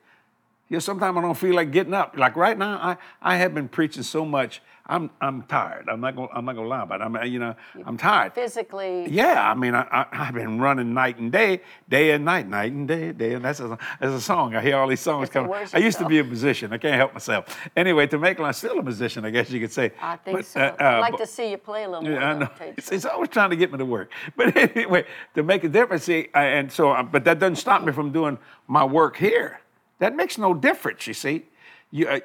[0.74, 2.18] You know, sometimes I don't feel like getting up.
[2.18, 4.60] Like right now, I, I have been preaching so much.
[4.88, 5.88] I'm I'm tired.
[5.88, 7.04] I'm not gonna I'm not gonna lie about it.
[7.04, 7.56] I'm you know
[7.86, 8.34] I'm tired.
[8.34, 9.08] Physically.
[9.08, 12.72] Yeah, I mean I, I have been running night and day, day and night, night
[12.72, 14.56] and day, day and that's a that's a song.
[14.56, 15.54] I hear all these songs coming.
[15.74, 16.74] I used to be a musician.
[16.74, 17.56] I can't help myself.
[17.78, 19.92] Anyway, to make I'm still a musician, I guess you could say.
[20.02, 20.60] I think But, so.
[20.60, 22.12] uh, I'd uh, like but- to see you play a little more.
[22.14, 22.48] yeah, I know.
[22.58, 24.12] tell you the It's, it's always trying to get me to work.
[24.36, 25.06] But anyway,
[25.36, 28.12] to make a difference, see, I- and so, uh, but that doesn't stop me from
[28.12, 29.60] doing my work here.
[30.04, 31.46] That makes no difference, you see.
[31.90, 32.20] You, uh,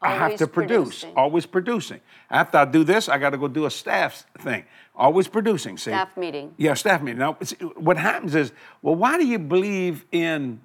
[0.00, 1.12] I have to produce, producing.
[1.14, 2.00] always producing.
[2.30, 4.64] After I do this, I got to go do a staff thing.
[4.96, 5.90] Always producing, see.
[5.90, 6.54] Staff meeting.
[6.56, 7.18] Yeah, staff meeting.
[7.18, 10.62] Now, see, what happens is, well, why do you believe in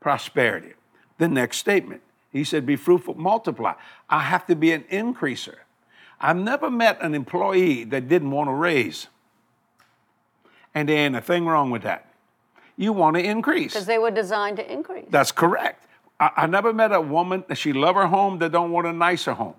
[0.00, 0.72] prosperity?
[1.18, 2.00] The next statement.
[2.32, 3.74] He said, be fruitful, multiply.
[4.08, 5.58] I have to be an increaser.
[6.20, 9.06] I've never met an employee that didn't want to raise.
[10.74, 12.09] And there ain't a thing wrong with that.
[12.80, 13.74] You want to increase.
[13.74, 15.04] Because they were designed to increase.
[15.10, 15.86] That's correct.
[16.18, 18.92] I, I never met a woman that she love her home that don't want a
[18.94, 19.56] nicer home.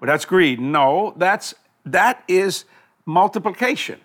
[0.00, 0.60] But that's greed.
[0.60, 2.64] No, that's that is
[3.04, 4.00] multiplication.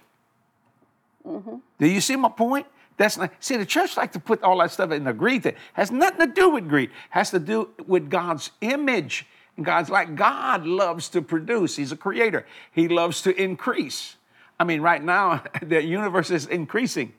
[1.25, 1.55] Mm-hmm.
[1.79, 2.67] Do you see my point?
[2.97, 5.55] That's not see the church like to put all that stuff in the greed thing.
[5.71, 6.89] Has nothing to do with greed.
[7.11, 9.25] Has to do with God's image.
[9.55, 11.77] And God's like God loves to produce.
[11.77, 12.45] He's a creator.
[12.73, 14.17] He loves to increase.
[14.59, 17.13] I mean, right now the universe is increasing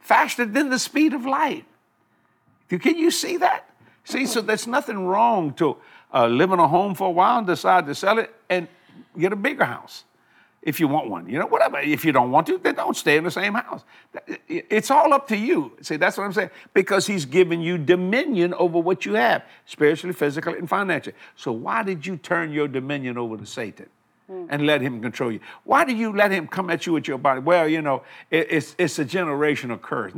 [0.00, 1.64] faster than the speed of light.
[2.68, 3.68] Can you see that?
[4.04, 5.76] See, so there's nothing wrong to
[6.12, 8.66] uh, live in a home for a while and decide to sell it and
[9.18, 10.04] get a bigger house
[10.62, 11.28] if you want one.
[11.28, 11.78] You know, whatever.
[11.78, 13.82] If you don't want to, then don't stay in the same house.
[14.48, 15.72] It's all up to you.
[15.80, 16.50] See, that's what I'm saying.
[16.74, 21.16] Because he's given you dominion over what you have, spiritually, physically, and financially.
[21.36, 23.88] So why did you turn your dominion over to Satan?
[24.30, 24.46] Mm.
[24.48, 25.40] And let him control you.
[25.64, 27.40] Why do you let him come at you with your body?
[27.40, 30.12] Well, you know, it- it's, it's a generational curse.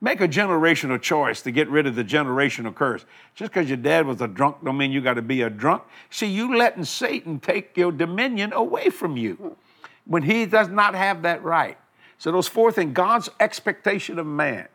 [0.00, 3.04] Make a generational choice to get rid of the generational curse.
[3.34, 5.82] Just because your dad was a drunk don't mean you got to be a drunk.
[6.10, 9.56] See, you letting Satan take your dominion away from you mm.
[10.04, 11.78] when he does not have that right.
[12.18, 14.68] So those four things, God's expectation of man.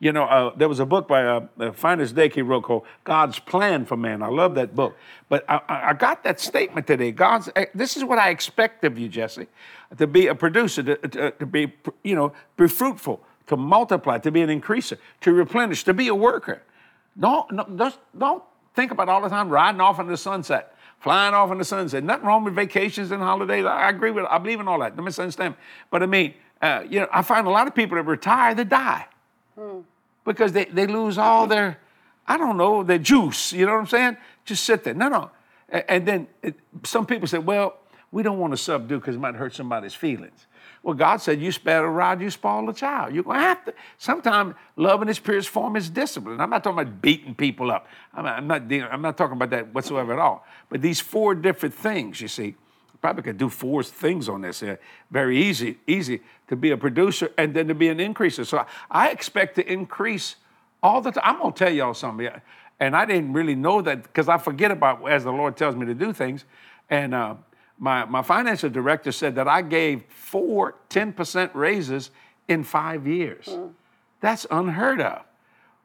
[0.00, 2.84] You know, uh, there was a book by uh, uh, Finis Dake he wrote called
[3.04, 4.22] God's Plan for Man.
[4.22, 4.96] I love that book.
[5.28, 7.12] But I, I got that statement today.
[7.12, 9.46] God's, eh, this is what I expect of you, Jesse,
[9.98, 14.30] to be a producer, to, to, to be, you know, be fruitful, to multiply, to
[14.30, 16.62] be an increaser, to replenish, to be a worker.
[17.18, 18.42] Don't, don't, don't
[18.74, 22.02] think about all the time riding off in the sunset, flying off in the sunset.
[22.02, 23.66] Nothing wrong with vacations and holidays.
[23.66, 24.96] I, I agree with I believe in all that.
[24.96, 25.56] Don't misunderstand.
[25.90, 28.64] But I mean, uh, you know, I find a lot of people that retire, they
[28.64, 29.06] die
[30.24, 31.78] because they, they lose all their,
[32.26, 33.52] I don't know, their juice.
[33.52, 34.16] You know what I'm saying?
[34.44, 34.94] Just sit there.
[34.94, 35.30] No, no.
[35.68, 37.78] And then it, some people say, well,
[38.10, 40.46] we don't want to subdue because it might hurt somebody's feelings.
[40.82, 43.14] Well, God said, you spare a rod, you spoil a child.
[43.14, 43.74] You're going to have to.
[43.98, 46.40] Sometimes love in its purest form is discipline.
[46.40, 47.86] I'm not talking about beating people up.
[48.12, 50.44] I'm not, I'm not, dealing- I'm not talking about that whatsoever at all.
[50.68, 52.56] But these four different things, you see,
[53.00, 54.62] probably could do four things on this.
[54.62, 54.76] Uh,
[55.10, 56.20] very easy, easy
[56.52, 58.44] to be a producer and then to be an increaser.
[58.44, 60.36] So I, expect to increase
[60.82, 61.22] all the time.
[61.24, 62.28] I'm gonna tell y'all something,
[62.78, 65.86] and I didn't really know that because I forget about as the Lord tells me
[65.86, 66.44] to do things.
[66.90, 67.36] And uh,
[67.78, 72.10] my my financial director said that I gave four 10% raises
[72.48, 73.48] in five years.
[74.20, 75.22] That's unheard of.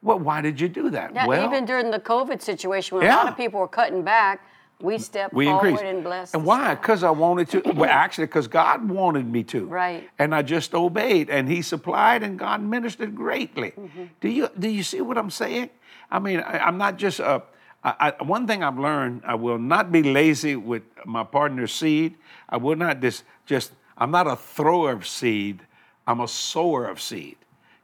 [0.02, 1.14] Well, why did you do that?
[1.14, 4.44] Yeah, well, even during the COVID situation, when a lot of people were cutting back,
[4.80, 5.84] we stepped we forward increased.
[5.84, 6.34] and blessed.
[6.34, 6.74] And why?
[6.74, 7.72] Because I wanted to.
[7.72, 9.66] Well, actually, because God wanted me to.
[9.66, 10.08] Right.
[10.18, 13.72] And I just obeyed, and He supplied, and God ministered greatly.
[13.72, 14.04] Mm-hmm.
[14.20, 15.70] Do you do you see what I'm saying?
[16.10, 17.42] I mean, I, I'm not just a.
[17.82, 22.16] I, I, one thing I've learned: I will not be lazy with my partner's seed.
[22.48, 23.72] I will not just just.
[23.96, 25.60] I'm not a thrower of seed.
[26.06, 27.36] I'm a sower of seed.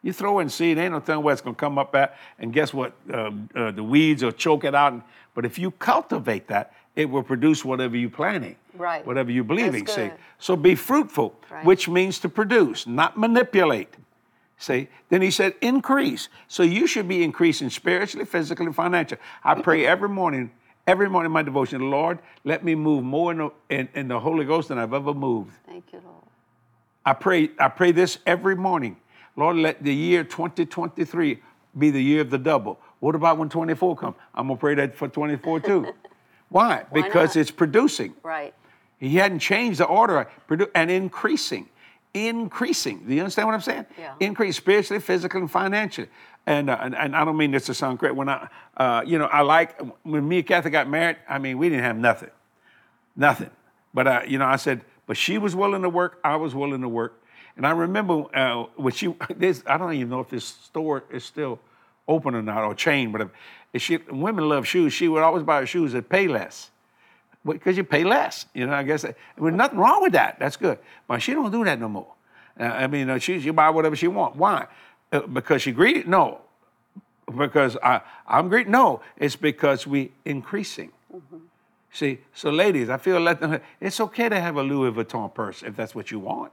[0.04, 2.16] You throw in seed, ain't no telling where it's going to come up at.
[2.38, 2.92] And guess what?
[3.12, 5.02] Um, uh, the weeds will choke it out.
[5.34, 9.04] But if you cultivate that, it will produce whatever you're planting, Right.
[9.06, 9.86] whatever you're believing.
[9.86, 11.64] See, so be fruitful, Right.
[11.64, 13.94] which means to produce, not manipulate.
[14.56, 16.28] See, then he said increase.
[16.46, 19.20] So you should be increasing spiritually, physically, financially.
[19.42, 20.52] I pray every morning,
[20.86, 24.20] every morning in my devotion, Lord, let me move more in the, in, in the
[24.20, 25.52] Holy Ghost than I've ever moved.
[25.66, 26.22] Thank you, Lord.
[27.04, 28.96] I pray, I pray this every morning.
[29.36, 31.42] Lord, let the year 2023
[31.76, 32.78] be the year of the double.
[33.00, 34.16] What about when 24 comes?
[34.34, 35.86] I'm gonna pray that for 24 too.
[36.48, 36.84] Why?
[36.90, 37.40] Why because not?
[37.42, 38.14] it's producing.
[38.22, 38.54] Right.
[38.98, 41.68] He hadn't changed the order, produ- and increasing,
[42.14, 43.04] increasing.
[43.06, 43.86] Do you understand what I'm saying?
[43.98, 44.14] Yeah.
[44.20, 46.08] Increase spiritually, physically, and financially.
[46.46, 48.14] And, uh, and and I don't mean this to sound great.
[48.14, 51.16] When I, uh, you know, I like when me and Cathy got married.
[51.28, 52.30] I mean, we didn't have nothing,
[53.16, 53.50] nothing.
[53.92, 56.20] But uh, you know, I said, but she was willing to work.
[56.22, 57.20] I was willing to work.
[57.56, 61.24] And I remember uh, when she, this, I don't even know if this store is
[61.24, 61.58] still
[62.06, 63.30] open or not, or chain, but
[63.72, 64.92] if, she, women love shoes.
[64.92, 66.70] She would always buy shoes that pay less
[67.44, 68.46] because you pay less.
[68.54, 70.38] You know, I guess there's nothing wrong with that.
[70.38, 70.78] That's good.
[71.08, 72.12] But she don't do that no more.
[72.58, 74.36] Uh, I mean, uh, she she buy whatever she want.
[74.36, 74.66] Why?
[75.12, 76.04] Uh, because she greedy?
[76.04, 76.40] No.
[77.36, 78.70] Because I I'm greedy?
[78.70, 79.00] No.
[79.16, 80.92] It's because we increasing.
[81.92, 83.60] See, so ladies, I feel let them.
[83.80, 86.52] It's okay to have a Louis Vuitton purse if that's what you want,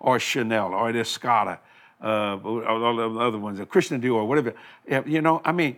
[0.00, 1.58] or Chanel, or this Scotta,
[2.02, 4.54] uh, all the other ones, or Christian Dior, whatever.
[5.06, 5.76] You know, I mean,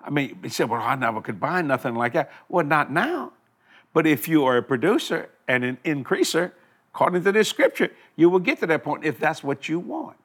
[0.00, 2.30] I mean, he said, well, I never could buy nothing like that.
[2.48, 3.32] Well, not now.
[3.92, 6.52] But if you are a producer and an increaser,
[6.92, 10.16] according to this scripture, you will get to that point if that's what you want.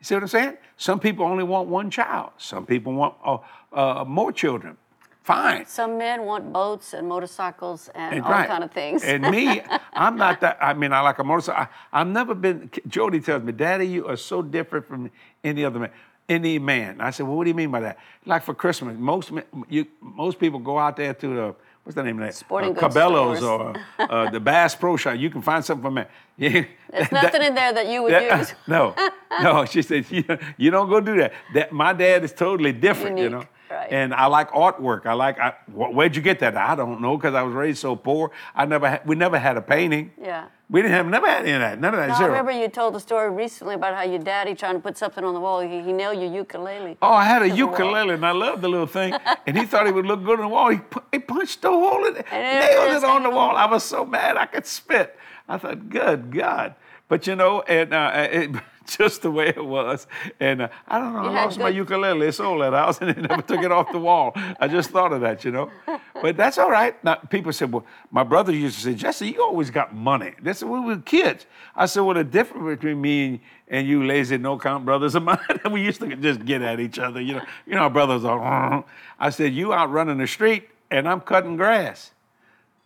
[0.00, 0.56] You see what I'm saying?
[0.76, 2.32] Some people only want one child.
[2.38, 3.38] Some people want uh,
[3.72, 4.76] uh, more children.
[5.22, 5.66] Fine.
[5.66, 8.48] Some men want boats and motorcycles and, And all right.
[8.48, 9.04] kind of things.
[9.04, 9.60] And me,
[9.92, 10.58] I'm not that.
[10.60, 11.62] I mean, I like a motorcycle.
[11.92, 12.70] I, I've never been.
[12.88, 15.10] Jodi tells me, "Daddy, you are so different from
[15.44, 15.90] any other man."
[16.28, 17.00] Any man.
[17.00, 19.86] I said, "Well, what do you mean by that?" Like for Christmas, most men- you,
[20.00, 21.54] most people go out there to the
[21.84, 22.34] what's the name of that?
[22.34, 23.76] Sporting uh, goods Cabela's stores.
[23.98, 25.16] or uh, the Bass Pro Shop.
[25.18, 26.06] You can find something for men.
[26.38, 28.54] Yeah, There's that- nothing in there that you would that- use.
[28.66, 28.94] no,
[29.42, 29.64] no.
[29.66, 30.24] She said, you,
[30.56, 31.32] you don't go do that.
[31.54, 33.44] That my dad is totally different, you know.
[33.72, 33.92] Right.
[33.92, 35.06] And I like artwork.
[35.06, 35.38] I like.
[35.38, 36.56] I, where'd you get that?
[36.56, 38.30] I don't know because I was raised so poor.
[38.54, 38.88] I never.
[38.88, 40.12] Had, we never had a painting.
[40.20, 40.46] Yeah.
[40.70, 41.06] We didn't have.
[41.06, 41.80] Never had any of that.
[41.80, 42.08] None of that.
[42.08, 44.96] No, I remember you told the story recently about how your daddy trying to put
[44.96, 45.60] something on the wall.
[45.60, 46.96] He, he nailed your ukulele.
[47.02, 49.14] Oh, I had a ukulele and I loved the little thing.
[49.46, 50.70] and he thought he would look good on the wall.
[50.70, 53.30] He, pu- he punched a hole in it, And there it nailed it on the
[53.30, 53.56] wall.
[53.56, 55.18] I was so mad I could spit.
[55.48, 56.74] I thought, good God.
[57.08, 58.50] But you know, and uh, it,
[58.86, 60.06] just the way it was.
[60.40, 62.26] And uh, I don't know, You I lost my good- ukulele.
[62.28, 64.32] It sold that house and they never took it off the wall.
[64.34, 65.70] I just thought of that, you know.
[66.20, 67.02] But that's all right.
[67.04, 70.32] Now, people said, well, my brother used to say, Jesse, you always got money.
[70.42, 71.46] They said, we were kids.
[71.74, 75.38] I said, well, the difference between me and you lazy no count brothers of mine,
[75.70, 77.20] we used to just get at each other.
[77.20, 78.84] You know, you know, our brothers are.
[79.18, 82.10] I said, you out running the street and I'm cutting grass.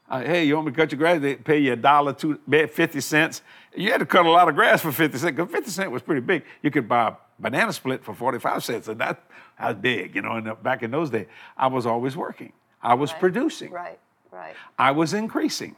[0.09, 1.21] Uh, hey, you want me to cut your grass?
[1.21, 3.43] They pay you a dollar, two, fifty cents.
[3.77, 6.03] You had to cut a lot of grass for fifty cents because fifty cents was
[6.03, 6.45] pretty big.
[6.63, 9.23] You could buy a banana split for forty-five cents, and that,
[9.59, 10.15] that was big.
[10.15, 12.53] You know, and back in those days, I was always working.
[12.83, 13.71] I was producing.
[13.71, 13.99] Right,
[14.31, 14.55] right.
[14.79, 15.77] I was increasing.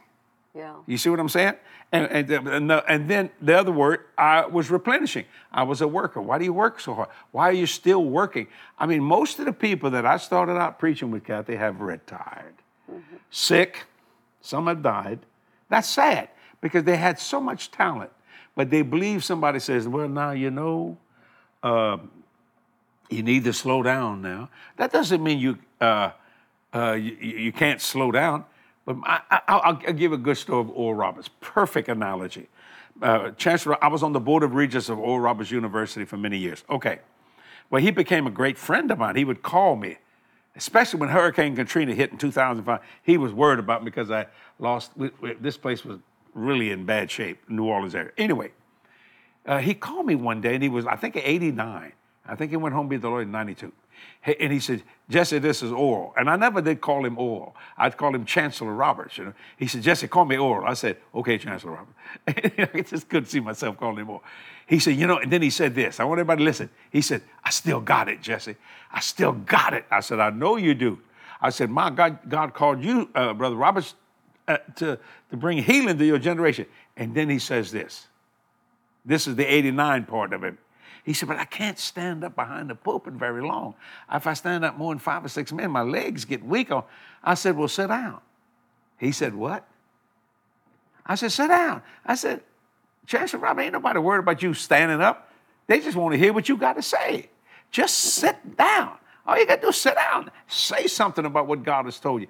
[0.55, 0.75] Yeah.
[0.87, 1.53] You see what I'm saying?
[1.91, 5.25] And, and, and, the, and then the other word, I was replenishing.
[5.51, 6.21] I was a worker.
[6.21, 7.09] Why do you work so hard?
[7.31, 8.47] Why are you still working?
[8.77, 12.55] I mean, most of the people that I started out preaching with, Cathy, have retired,
[12.91, 13.17] mm-hmm.
[13.29, 13.85] sick.
[14.41, 15.19] Some have died.
[15.69, 16.29] That's sad
[16.61, 18.11] because they had so much talent,
[18.55, 20.97] but they believe somebody says, well, now you know,
[21.63, 22.11] um,
[23.09, 24.49] you need to slow down now.
[24.77, 26.11] That doesn't mean you uh,
[26.73, 28.45] uh, you, you can't slow down.
[28.85, 31.29] But I, I, I'll, I'll give a good story of Oral Roberts.
[31.41, 32.47] Perfect analogy.
[33.01, 36.37] Uh, Chancellor, I was on the board of regents of Oral Roberts University for many
[36.37, 36.63] years.
[36.69, 36.99] Okay.
[37.69, 39.15] Well, he became a great friend of mine.
[39.15, 39.97] He would call me,
[40.55, 42.81] especially when Hurricane Katrina hit in 2005.
[43.03, 44.25] He was worried about me because I
[44.57, 44.91] lost.
[45.39, 45.99] This place was
[46.33, 48.11] really in bad shape, New Orleans area.
[48.17, 48.51] Anyway,
[49.45, 51.93] uh, he called me one day and he was, I think, 89.
[52.27, 53.71] I think he went home to be the Lord in 92.
[54.21, 56.13] Hey, And he said, Jesse, this is Oral.
[56.17, 57.55] And I never did call him Oral.
[57.77, 59.17] I'd call him Chancellor Roberts.
[59.17, 59.33] You know?
[59.57, 60.67] He said, Jesse, call me Oral.
[60.67, 61.97] I said, okay, Chancellor Roberts.
[62.75, 64.23] I just couldn't see myself calling him Oral.
[64.67, 65.99] He said, you know, and then he said this.
[65.99, 66.69] I want everybody to listen.
[66.91, 68.55] He said, I still got it, Jesse.
[68.91, 69.85] I still got it.
[69.89, 70.99] I said, I know you do.
[71.41, 73.95] I said, my God, God called you, uh, Brother Roberts,
[74.49, 76.65] uh, to, to bring healing to your generation.
[76.97, 78.07] And then he says this.
[79.05, 80.55] This is the 89 part of it.
[81.03, 83.75] He said, but I can't stand up behind the pulpit very long.
[84.11, 86.71] If I stand up more than five or six minutes, my legs get weak.
[87.23, 88.19] I said, well, sit down.
[88.97, 89.65] He said, what?
[91.05, 91.81] I said, sit down.
[92.05, 92.41] I said,
[93.05, 95.31] Chancellor Robert, ain't nobody worried about you standing up.
[95.67, 97.29] They just want to hear what you got to say.
[97.71, 98.97] Just sit down.
[99.25, 100.31] All you got to do is sit down.
[100.47, 102.27] Say something about what God has told you.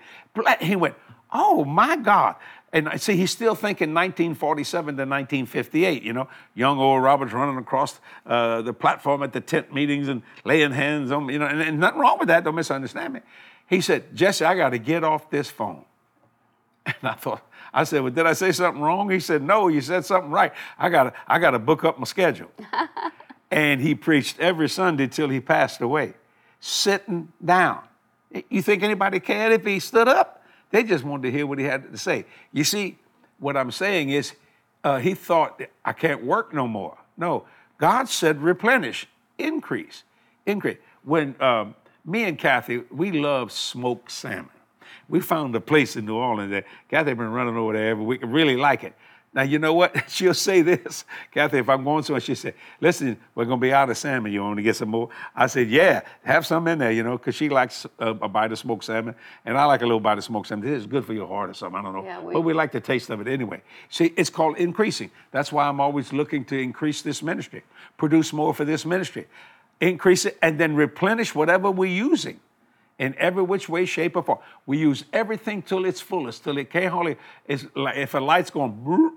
[0.62, 0.96] He went,
[1.32, 2.36] oh my God.
[2.72, 7.58] And I see, he's still thinking 1947 to 1958, you know, young Oral Roberts running
[7.58, 11.62] across uh, the platform at the tent meetings and laying hands on, you know, and,
[11.62, 13.22] and nothing wrong with that, don't misunderstand me.
[13.68, 15.86] He said, Jesse, I got to get off this phone.
[16.86, 19.12] And I thought, I said, well, did I say something wrong?
[19.12, 20.52] He said, no, you said something right.
[20.78, 22.50] I got to I got to book up my schedule.
[23.52, 26.14] and he preached every Sunday till he passed away,
[26.60, 27.84] sitting down.
[28.50, 30.39] You think anybody cared if he stood up?
[30.72, 32.26] They just wanted to hear what he had to say.
[32.52, 32.98] You see,
[33.40, 34.34] what I'm saying is,
[34.84, 36.98] uh, he thought I can't work no more.
[37.18, 37.46] No,
[37.78, 40.04] God said replenish, increase,
[40.46, 40.78] increase.
[41.04, 44.50] When um, me and Cathy, we love smoked salmon.
[45.08, 48.06] We found a place in New Orleans that Cathy had been running over there every
[48.06, 48.22] week.
[48.24, 48.94] Really like it.
[49.32, 49.96] Now you know what?
[50.10, 51.60] She'll say this, Cathy.
[51.60, 54.32] If I'm going somewhere, she said, "Listen, we're gonna be out of salmon.
[54.32, 57.18] You want to get some more?" I said, "Yeah, have some in there, you know,
[57.18, 59.14] because she likes uh, a bite of smoked salmon,
[59.46, 60.68] and I like a little bite of smoked salmon.
[60.68, 61.80] This is good for your heart or something.
[61.80, 63.62] I don't know, Yeah, we- but we like the taste of it anyway.
[63.90, 65.12] See, it's called increasing.
[65.32, 67.62] That's why I'm always looking to increase this ministry,
[67.98, 69.28] produce more for this ministry,
[69.80, 72.40] increase it, and then replenish whatever we're using
[72.98, 74.40] in every which way, shape, or form.
[74.66, 77.16] We use everything till it's fullest, till it can't hardly.
[77.48, 79.16] It's like if a light's going.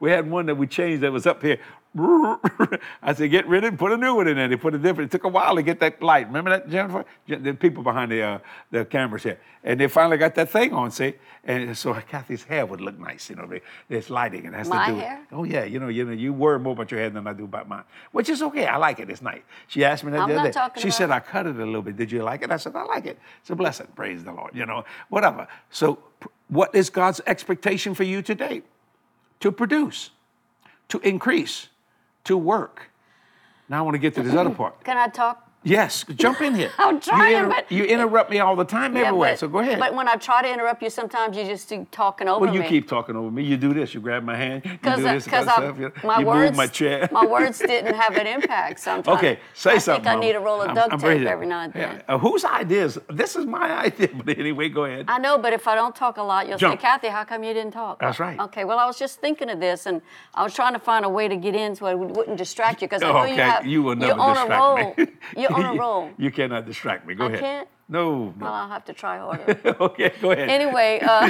[0.00, 1.58] We had one that we changed that was up here.
[1.96, 4.48] I said, get rid of it, and put a new one in there.
[4.48, 5.10] They put a different.
[5.10, 6.26] It took a while to get that light.
[6.26, 7.04] Remember that, Jennifer?
[7.28, 8.38] The people behind the uh,
[8.72, 10.90] the cameras here, and they finally got that thing on.
[10.90, 13.30] See, and so Cathy's hair would look nice.
[13.30, 13.48] You know,
[13.88, 14.96] there's lighting, and that's My to do.
[14.96, 15.26] with- hair?
[15.30, 17.44] Oh yeah, you know, you know, you worry more about your hair than I do
[17.44, 18.66] about mine, which is okay.
[18.66, 19.08] I like it.
[19.08, 19.42] It's nice.
[19.68, 20.52] She asked me that I'm the other day.
[20.52, 21.96] talking She said I cut it a little bit.
[21.96, 22.50] Did you like it?
[22.50, 23.20] I said I like it.
[23.40, 23.86] It's a blessing.
[23.94, 24.52] Praise the Lord.
[24.52, 25.46] You know, whatever.
[25.70, 26.00] So,
[26.48, 28.62] what is God's expectation for you today?
[29.40, 30.10] To produce,
[30.88, 31.68] to increase,
[32.24, 32.90] to work.
[33.68, 34.82] Now I want to get to this other part.
[34.84, 35.50] Can I talk?
[35.64, 36.70] Yes, jump in here.
[36.78, 39.32] I'm trying, you, inter- but- you interrupt me all the time Yeah, everywhere.
[39.32, 39.78] but- so go ahead.
[39.78, 42.46] But when I try to interrupt you, sometimes you just keep talking over me.
[42.46, 42.68] well, you me.
[42.68, 43.42] keep talking over me.
[43.44, 43.94] You do this.
[43.94, 44.62] You grab my hand.
[44.64, 45.76] You do Because this stuff.
[46.04, 47.08] My you words, move my chair.
[47.10, 48.78] my words didn't have an impact.
[48.88, 49.16] Sometimes.
[49.18, 50.04] Okay, say I something.
[50.04, 51.96] think I need a roll of I'm- duct I'm tape every now and then.
[52.06, 52.14] Yeah.
[52.14, 53.34] Uh, whose idea is this?
[53.36, 54.08] Is my idea.
[54.24, 55.06] But anyway, go ahead.
[55.08, 56.78] I know, but if I don't talk a lot, you'll Jump.
[56.80, 58.00] say, Cathy, how come you didn't talk?
[58.00, 58.38] That's right.
[58.38, 60.02] Okay, well, I was just thinking of this, and
[60.34, 62.88] I was trying to find a way to get in so it wouldn't distract you,
[62.88, 63.66] because I know okay, you have.
[63.66, 64.94] you will never you're distract a roll.
[64.96, 65.53] me.
[65.54, 66.10] On a roll.
[66.18, 67.14] You cannot distract me.
[67.14, 67.40] Go I ahead.
[67.40, 67.68] can't?
[67.88, 68.34] No, no.
[68.40, 69.58] Well, I'll have to try harder.
[69.80, 70.48] okay, go ahead.
[70.48, 71.28] anyway, uh,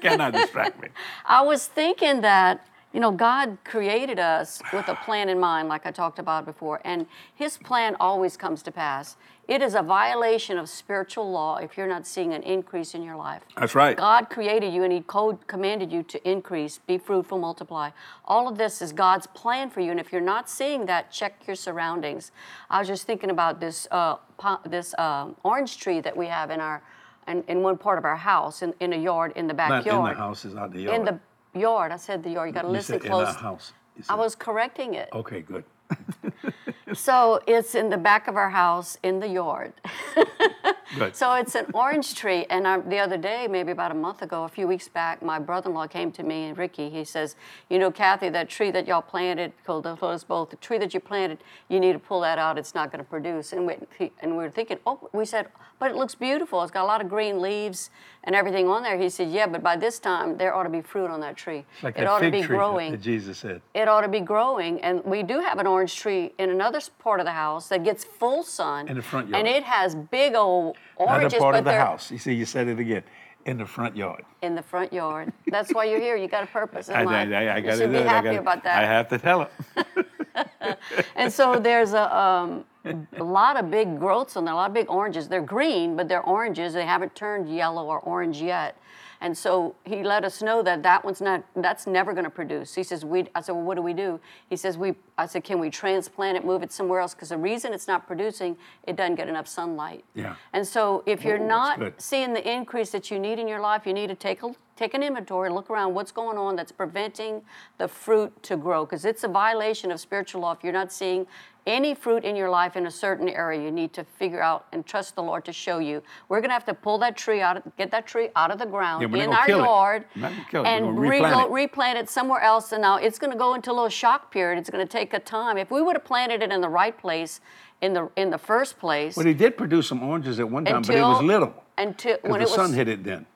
[0.00, 0.88] cannot distract me.
[1.24, 5.86] I was thinking that, you know, God created us with a plan in mind, like
[5.86, 9.16] I talked about before, and His plan always comes to pass.
[9.48, 13.14] It is a violation of spiritual law if you're not seeing an increase in your
[13.14, 13.42] life.
[13.56, 13.96] That's right.
[13.96, 17.90] God created you and He code commanded you to increase, be fruitful, multiply.
[18.24, 21.46] All of this is God's plan for you, and if you're not seeing that, check
[21.46, 22.32] your surroundings.
[22.70, 26.50] I was just thinking about this uh, po- this um, orange tree that we have
[26.50, 26.82] in our
[27.28, 30.10] in, in one part of our house, in, in a yard, in the Not backyard.
[30.10, 30.96] in the house, is out the yard.
[30.96, 31.92] In the yard.
[31.92, 32.48] I said the yard.
[32.48, 33.28] You got to listen said close.
[33.28, 33.72] in our house.
[34.08, 35.08] I was correcting it.
[35.12, 35.64] Okay, good.
[36.94, 39.72] So it's in the back of our house in the yard.
[40.96, 41.16] Good.
[41.16, 42.46] So it's an orange tree.
[42.48, 45.40] And I, the other day, maybe about a month ago, a few weeks back, my
[45.40, 46.88] brother in law came to me and Ricky.
[46.88, 47.34] He says,
[47.68, 50.94] You know, Cathy, that tree that y'all planted, called the us both, the tree that
[50.94, 52.56] you planted, you need to pull that out.
[52.56, 53.52] It's not going to produce.
[53.52, 53.76] And we,
[54.20, 55.48] and we were thinking, Oh, we said,
[55.80, 56.62] But it looks beautiful.
[56.62, 57.90] It's got a lot of green leaves
[58.26, 58.98] and everything on there.
[58.98, 61.64] He said, Yeah, but by this time, there ought to be fruit on that tree.
[61.82, 63.62] Like it that ought to be growing that Jesus said.
[63.72, 64.80] it ought to be growing.
[64.82, 68.04] And we do have an orange tree in another part of the house that gets
[68.04, 68.88] full sun.
[68.88, 69.46] In the front yard.
[69.46, 72.10] And it has big old oranges, a part but of the house.
[72.10, 73.04] You see, you said it again.
[73.46, 74.24] In the front yard.
[74.42, 75.32] in the front yard.
[75.46, 76.16] That's why you're here.
[76.16, 77.28] You got a purpose in I, life.
[77.28, 78.06] I, I, I you should be it.
[78.06, 78.82] Happy about that.
[78.82, 80.04] I have to tell him.
[81.16, 84.74] And so there's a, um, a lot of big growths on there, a lot of
[84.74, 85.28] big oranges.
[85.28, 86.74] They're green, but they're oranges.
[86.74, 88.76] They haven't turned yellow or orange yet.
[89.20, 92.74] And so he let us know that that one's not, that's never going to produce.
[92.74, 94.20] He says, we, I said, well, what do we do?
[94.48, 97.14] He says, we, I said, can we transplant it, move it somewhere else?
[97.14, 100.04] Because the reason it's not producing, it doesn't get enough sunlight.
[100.14, 100.36] Yeah.
[100.52, 103.86] And so if you're Ooh, not seeing the increase that you need in your life,
[103.86, 107.42] you need to take a take an inventory, look around what's going on that's preventing
[107.78, 111.26] the fruit to grow because it's a violation of spiritual law if you're not seeing
[111.66, 114.86] any fruit in your life in a certain area you need to figure out and
[114.86, 117.60] trust the lord to show you we're going to have to pull that tree out
[117.76, 120.60] get that tree out of the ground Yeah, in our yard We're not gonna kill
[120.62, 120.64] it.
[120.64, 121.52] We're and gonna re- replant it.
[121.52, 124.58] replant it somewhere else and now it's going to go into a little shock period
[124.58, 126.96] it's going to take a time if we would have planted it in the right
[126.96, 127.40] place
[127.82, 130.82] in the in the first place Well, he did produce some oranges at one time,
[130.82, 131.52] but it was little.
[131.76, 133.26] until when the it was sun hit it then.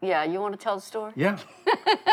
[0.00, 1.38] Yeah you want to tell the story Yeah.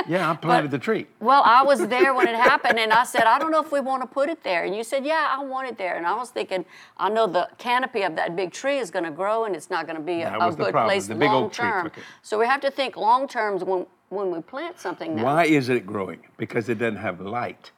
[0.07, 1.07] yeah, I planted the tree.
[1.19, 3.79] Well, I was there when it happened, and I said, I don't know if we
[3.79, 4.63] want to put it there.
[4.65, 5.95] And you said, Yeah, I want it there.
[5.95, 6.65] And I was thinking,
[6.97, 9.85] I know the canopy of that big tree is going to grow, and it's not
[9.87, 10.85] going to be a, a good problem.
[10.85, 11.91] place The big long term.
[12.21, 15.15] So we have to think long term when when we plant something.
[15.15, 16.19] Now, Why is it growing?
[16.37, 17.71] Because it doesn't have light.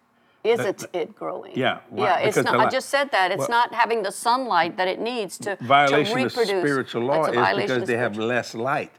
[0.43, 1.53] is it it growing?
[1.55, 2.05] Yeah, why?
[2.05, 2.17] yeah.
[2.27, 2.67] It's Because not.
[2.67, 6.15] I just said that it's Well- not having the sunlight that it needs to Violation
[6.17, 6.61] to of reproduce.
[6.63, 8.91] spiritual law That's a is because they have less light,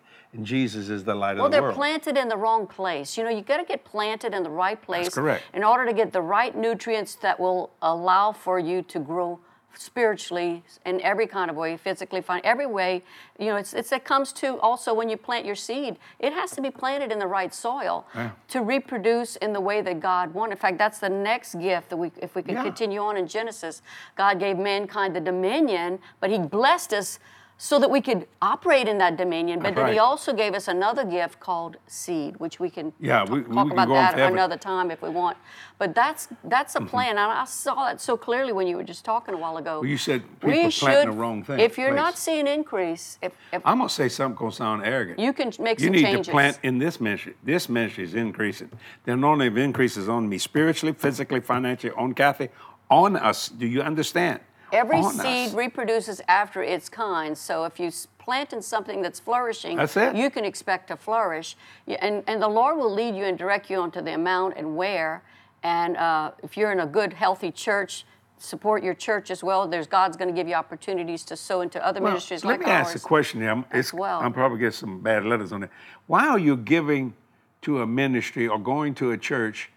[0.43, 1.63] Jesus is the light Well, of the world.
[1.65, 3.17] Well, they're planted in the wrong place.
[3.19, 5.45] You know, you got to get planted in the right place correct.
[5.53, 9.41] in order to get the right nutrients that will allow for you to grow
[9.75, 13.03] spiritually in every kind of way, physically, fine, every way.
[13.39, 16.51] You know, it's, it's it comes to also when you plant your seed, it has
[16.53, 18.31] to be planted in the right soil Yeah.
[18.49, 20.53] to reproduce in the way that God wanted.
[20.53, 22.65] In fact, that's the next gift that we, if we can Yeah.
[22.65, 23.83] continue on in Genesis,
[24.17, 27.21] God gave mankind the dominion, but He blessed us
[27.61, 29.59] so that we could operate in that dominion.
[29.59, 30.05] But That's then He right.
[30.05, 33.65] also gave us another gift called seed, which we can Yeah, talk, we- we talk
[33.67, 34.33] can about go on that forever.
[34.35, 35.37] another time if we want.
[35.77, 36.85] But that's that's Mm-hmm.
[36.87, 37.11] a plan.
[37.19, 39.81] And I saw that so clearly when you were just talking a while ago.
[39.81, 41.59] Well, you said people we planting should, the wrong thing.
[41.59, 42.19] If you're not place.
[42.21, 45.19] seeing increase, if, if I'm gonna say something gonna sound arrogant.
[45.19, 46.27] you can make you some need changes.
[46.27, 47.35] to plant in this ministry.
[47.43, 48.71] This ministry is increasing.
[49.05, 52.51] The anointing of increase is on me spiritually, physically, financially, on Cathy,
[52.89, 53.49] on us.
[53.49, 54.39] Do you understand?
[54.73, 55.55] Every seed us.
[55.55, 57.37] reproduces after its kind.
[57.37, 61.57] So if you plant in something that's flourishing, That's you can expect to flourish.
[61.87, 65.23] And, and the Lord will lead you and direct you onto the amount and where.
[65.63, 68.05] And uh, if you're in a good, healthy church,
[68.37, 69.67] support your church as well.
[69.67, 72.67] There's God's going to give you opportunities to sow into other Well, ministries let like
[72.67, 73.51] me ask a question here.
[73.51, 74.21] I'm, it's, well.
[74.21, 75.71] I'm probably getting some bad letters on it.
[76.07, 77.15] Why are you giving
[77.63, 79.71] to a ministry or going to a church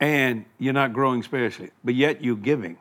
[0.00, 2.78] and you're not growing spiritually, but yet you're giving?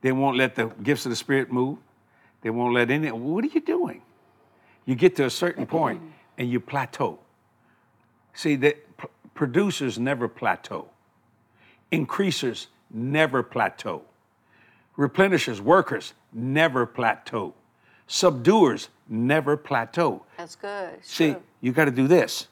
[0.00, 1.78] They won't let the gifts of the Spirit move.
[2.42, 3.10] They won't let any.
[3.10, 4.02] What are you doing?
[4.84, 6.00] You get to a certain point
[6.38, 7.18] and you plateau.
[8.32, 10.88] See, that p- producers never plateau.
[11.90, 14.02] Increasers never plateau.
[14.96, 17.54] Replenishers, workers never plateau.
[18.06, 20.24] Subduers never plateau.
[20.36, 21.04] That's good.
[21.04, 21.42] See, true.
[21.60, 22.48] you got to do this.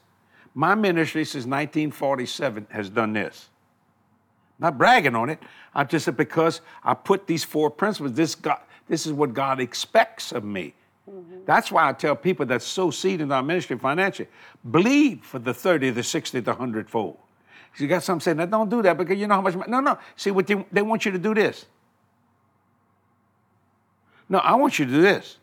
[0.53, 3.49] My ministry since 1947 has done this.
[4.59, 5.39] Not bragging on it.
[5.75, 8.13] I just said because I put these four principles.
[8.13, 10.73] This God, this is what God expects of me.
[11.45, 14.27] That's why I tell people that sow seed in our ministry financially,
[14.69, 17.17] believe for the 30, the 60, the 100 fold.
[17.77, 19.69] You got some saying, now don't do that because you know how much money.
[19.69, 19.99] No, no.
[20.15, 21.67] See, what they, they want you to do this.
[24.29, 25.37] No, I want you to do this.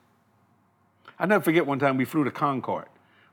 [1.19, 2.89] I never forget one time we flew to Concorde.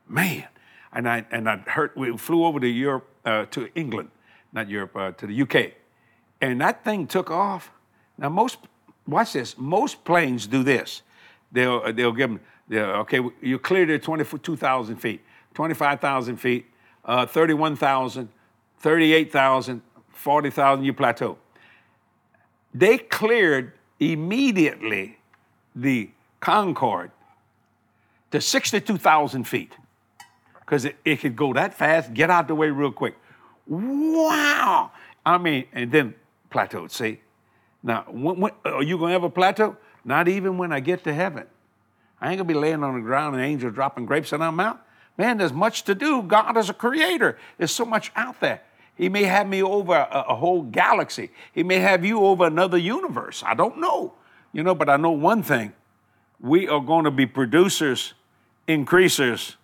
[0.08, 0.48] Man,
[0.94, 4.12] and I and I heard we flew over to Europe uh, to England,
[4.54, 5.74] not Europe uh, to the UK,
[6.42, 7.72] and that thing took off.
[8.18, 8.58] Now most
[9.08, 9.58] watch this.
[9.58, 11.02] Most planes do this.
[11.52, 12.40] They'll they'll give them
[12.72, 13.20] okay.
[13.42, 15.22] You cleared two thousand feet,
[15.54, 16.66] twenty five thousand feet,
[17.06, 18.30] uh, thirty one thousand,
[18.80, 19.82] thirty eight thousand,
[20.12, 20.86] forty thousand.
[20.86, 21.38] You plateau.
[22.74, 25.18] They cleared immediately
[25.76, 27.12] the Concorde
[28.32, 29.74] to 62,000 feet
[30.60, 33.16] because it, it could go that fast, get out the way real quick.
[33.68, 34.92] Wow!
[35.26, 36.16] I mean, and then
[36.52, 36.92] plateaued.
[36.92, 37.22] See,
[37.84, 39.78] now when, when, are you gonna ever plateau?
[40.04, 41.46] Not even when I get to heaven.
[42.20, 44.78] I ain't gonna be laying on the ground and angels dropping grapes on mouth.
[45.18, 46.24] Man, there's much to do.
[46.24, 47.38] God is a creator.
[47.58, 48.62] There's so much out there.
[48.96, 51.32] He may have me over a, a whole galaxy.
[51.54, 53.44] He may have you over another universe.
[53.46, 54.14] I don't know.
[54.54, 55.74] You know, but I know one thing.
[56.40, 58.14] We are going to be producers,
[58.68, 59.56] increasers,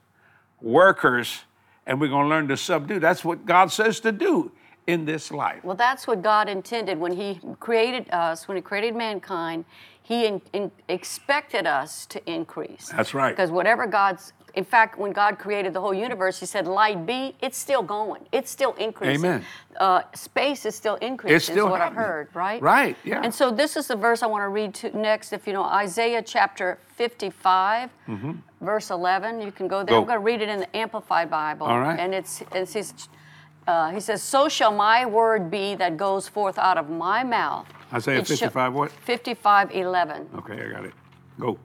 [0.62, 1.44] workers,
[1.88, 3.00] and we're going to learn to subdue.
[3.00, 4.52] That's what God says to do
[4.86, 5.64] in this life.
[5.64, 9.66] Well, that's what God intended when He created us, when He created mankind.
[10.04, 12.90] He in, in- expected us to increase.
[12.90, 13.36] That's right.
[13.36, 17.36] Because whatever God's, in fact, when God created the whole universe, He said, "Light be."
[17.42, 18.24] It's still going.
[18.32, 19.24] It's still increasing.
[19.26, 19.46] Amen.
[19.80, 21.36] Uh, space is still increasing.
[21.36, 22.06] It's still is what I've happening.
[22.06, 22.30] heard.
[22.34, 22.62] Right.
[22.62, 23.22] Right, yeah.
[23.24, 25.32] And so this is the verse I want to read to next.
[25.32, 27.92] If you know Isaiah chapter 55,
[28.62, 29.86] verse 11, you can go there.
[29.86, 29.94] Mm-hmm.
[29.94, 29.98] Go.
[30.02, 31.68] I'm going to read it in the Amplified Bible.
[31.68, 32.00] All right.
[32.00, 32.94] And it's it says.
[33.68, 37.68] Uh, he says, So shall my word be that goes forth out of my mouth.
[37.92, 38.92] Isaiah It shall- 55 what?
[38.92, 40.30] 55, 11.
[40.38, 40.94] Okay, I got it.
[41.38, 41.60] Go.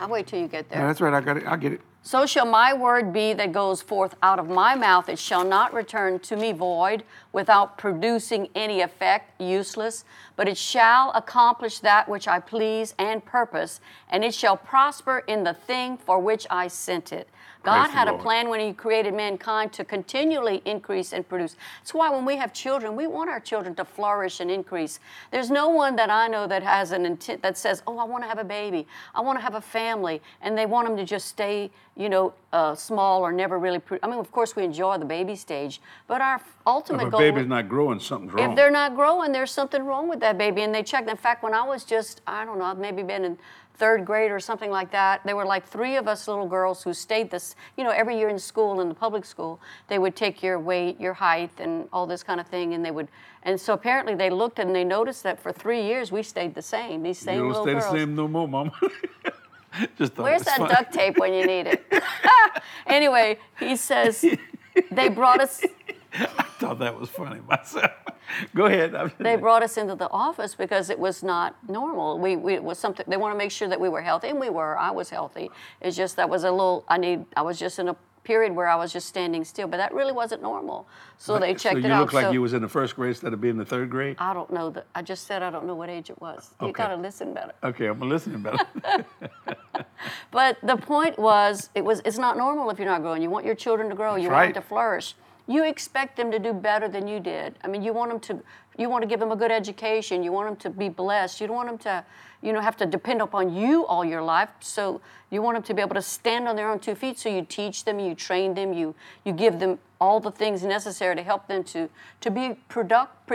[0.00, 0.80] I'll wait till you get there.
[0.80, 1.14] Yeah, that's right.
[1.14, 1.46] I got it.
[1.46, 1.80] I get it.
[2.06, 5.08] So shall my word be that goes forth out of my mouth.
[5.08, 7.02] It shall not return to me void,
[7.32, 10.04] without producing any effect, useless,
[10.36, 15.42] but it shall accomplish that which I please and purpose, and it shall prosper in
[15.42, 17.28] the thing for which I sent it.
[17.66, 21.56] God had a plan when He created mankind to continually increase and produce.
[21.80, 25.00] That's why when we have children, we want our children to flourish and increase.
[25.30, 28.22] There's no one that I know that has an intent that says, "Oh, I want
[28.24, 31.04] to have a baby, I want to have a family," and they want them to
[31.04, 33.80] just stay, you know, uh, small or never really.
[33.80, 37.10] Pro- I mean, of course, we enjoy the baby stage, but our ultimate If a
[37.10, 37.20] goal.
[37.20, 38.50] baby's not growing, something's wrong.
[38.50, 40.62] If they're not growing, there's something wrong with that baby.
[40.62, 41.06] And they check.
[41.08, 43.38] In fact, when I was just, I don't know, I've maybe been in
[43.76, 46.92] third grade or something like that, there were like three of us little girls who
[46.92, 50.42] stayed this, you know, every year in school, in the public school, they would take
[50.42, 52.74] your weight, your height, and all this kind of thing.
[52.74, 53.08] And they would,
[53.42, 56.62] and so apparently they looked and they noticed that for three years we stayed the
[56.62, 57.84] same, these same you don't stay girls.
[57.84, 58.48] the same no more,
[60.08, 61.84] thought Where's that duct tape when you need it?
[62.86, 64.24] anyway, he says,
[64.90, 65.62] they brought us
[66.18, 67.90] I thought that was funny myself.
[68.54, 69.12] Go ahead.
[69.18, 72.18] They brought us into the office because it was not normal.
[72.18, 74.40] We, we it was something they want to make sure that we were healthy, and
[74.40, 74.78] we were.
[74.78, 75.50] I was healthy.
[75.80, 76.84] It's just that was a little.
[76.88, 77.24] I need.
[77.36, 80.12] I was just in a period where I was just standing still, but that really
[80.12, 80.88] wasn't normal.
[81.16, 82.00] So they checked so it you out.
[82.00, 83.88] look like so you was in the first grade instead of being in the third
[83.88, 84.16] grade.
[84.18, 84.70] I don't know.
[84.70, 86.50] That I just said I don't know what age it was.
[86.60, 87.52] You gotta listen better.
[87.62, 88.66] Okay, I'm listening better.
[90.30, 93.22] But the point was, it was it's not normal if you're not growing.
[93.22, 94.16] You want your children to grow.
[94.16, 94.54] you want right.
[94.54, 95.14] them to flourish.
[95.46, 97.54] You expect them to do better than you did.
[97.62, 98.42] I mean, you want them to.
[98.78, 100.22] You want to give them a good education.
[100.22, 101.40] You want them to be blessed.
[101.40, 102.04] You don't want them to,
[102.42, 104.50] you know, have to depend upon you all your life.
[104.60, 107.18] So you want them to be able to stand on their own two feet.
[107.18, 108.94] So you teach them, you train them, you
[109.24, 111.88] you give them all the things necessary to help them to
[112.20, 113.26] to be product,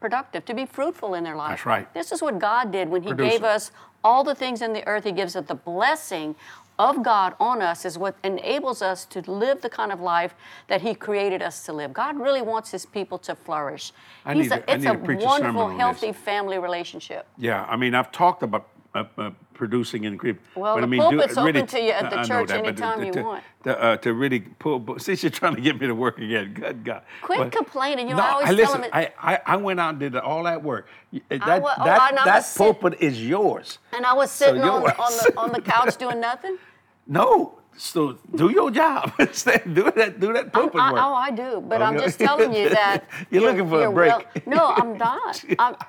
[0.00, 1.50] productive, to be fruitful in their life.
[1.50, 1.92] That's right.
[1.92, 3.32] This is what God did when He Produce.
[3.32, 3.70] gave us
[4.02, 5.04] all the things in the earth.
[5.04, 6.36] He gives us the blessing
[6.78, 10.34] of God on us is what enables us to live the kind of life
[10.68, 11.92] that He created us to live.
[11.92, 13.92] God really wants His people to flourish.
[14.24, 15.70] I He's need a, to- I it's need a to preach a sermon wonderful, on
[15.72, 15.80] this.
[15.80, 17.26] healthy family relationship.
[17.38, 20.40] yeah, I mean, I've talked about uh, uh, producing and creep.
[20.54, 22.48] Well, but the I mean, pulpit's do, really, open to you at the I church
[22.48, 23.44] that, anytime you to, want.
[23.64, 26.84] To, uh, to really pull, since you're trying to get me to work again, good
[26.84, 27.02] God.
[27.22, 28.08] Quit But- complaining.
[28.08, 28.80] You know, no, I always I tell listen.
[28.82, 30.88] them it- I, I, I went out and did all that work.
[31.12, 33.78] That, oh, that, I that was sit- pulpit is yours.
[33.94, 34.92] And I was sitting on, yours.
[34.98, 36.58] on, the, on the couch doing nothing.
[37.06, 39.12] No, so do your job.
[39.18, 40.18] Do that.
[40.18, 41.02] Do that pulpit I, work.
[41.02, 44.46] oh, I do, but I'm just telling you that You're looking for a break.
[44.46, 45.44] no, I'm not.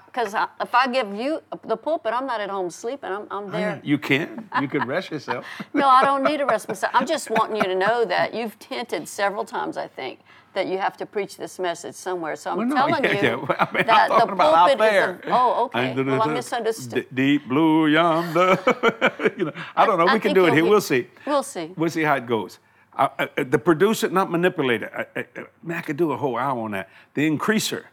[0.07, 3.11] Because if I give you the pulpit, I'm not at home sleeping.
[3.11, 3.79] I'm, I'm there.
[3.83, 4.49] You can.
[4.61, 5.45] You can rest yourself.
[5.73, 6.91] No, I don't need to rest myself.
[6.95, 10.19] I'm just wanting you to know that you've hinted several times, I think,
[10.53, 12.35] that you have to preach this message somewhere.
[12.35, 13.35] So I'm Well, no, telling yeah, you yeah.
[13.35, 15.19] Well, I mean, that I'm the talking about out pulpit there.
[15.23, 15.91] is a, oh, okay.
[15.91, 17.07] And Well, I misunderstood.
[17.13, 18.57] Deep blue yonder.
[19.37, 20.07] you know, I don't know.
[20.07, 20.63] I we can do it here.
[20.63, 21.07] get- We'll see.
[21.25, 21.71] We'll see.
[21.75, 22.59] We'll see how it goes.
[22.95, 24.89] I, I, I- the producer, not manipulator.
[25.15, 26.89] I, I, I- man, I could do a whole hour on that.
[27.13, 27.83] The increaser,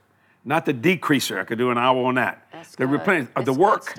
[0.45, 1.39] not the decreaser.
[1.41, 2.47] I could do an hour on that.
[2.53, 2.93] That's the good.
[2.93, 3.95] replenish, uh, the work.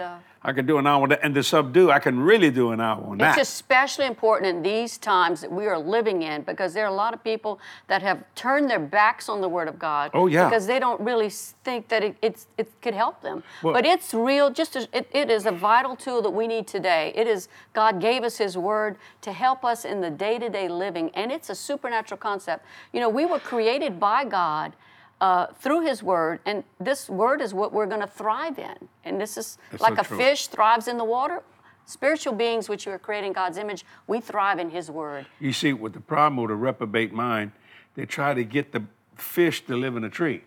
[0.46, 1.22] I could do an hour on that.
[1.24, 3.38] And the subdue, I can really do an hour on that.
[3.38, 6.96] It's especially important in these times that we are living in because there are a
[6.96, 10.12] lot of people that have turned their backs on the Word of God.
[10.14, 10.48] Oh, yeah.
[10.48, 13.44] Because they don't really think that it, it's, it could help them.
[13.64, 14.52] Well- but it's real.
[14.52, 17.12] Just as, it, it is a vital tool that we need today.
[17.16, 21.32] It is God gave us His Word to help us in the day-to-day living, and
[21.32, 22.66] it's a supernatural concept.
[22.94, 24.74] You know, we were created by God.
[25.22, 28.76] Uh, through his word, and this word is what we're going to thrive in.
[29.06, 30.18] And this is That's like so a true.
[30.18, 31.42] fish thrives in the water.
[31.86, 35.26] Spiritual beings, which you are creating God's image, we thrive in His Word.
[35.40, 37.52] You see, with the problem with a reprobate mind,
[37.96, 38.84] they try to get the
[39.16, 40.44] fish to live in a tree.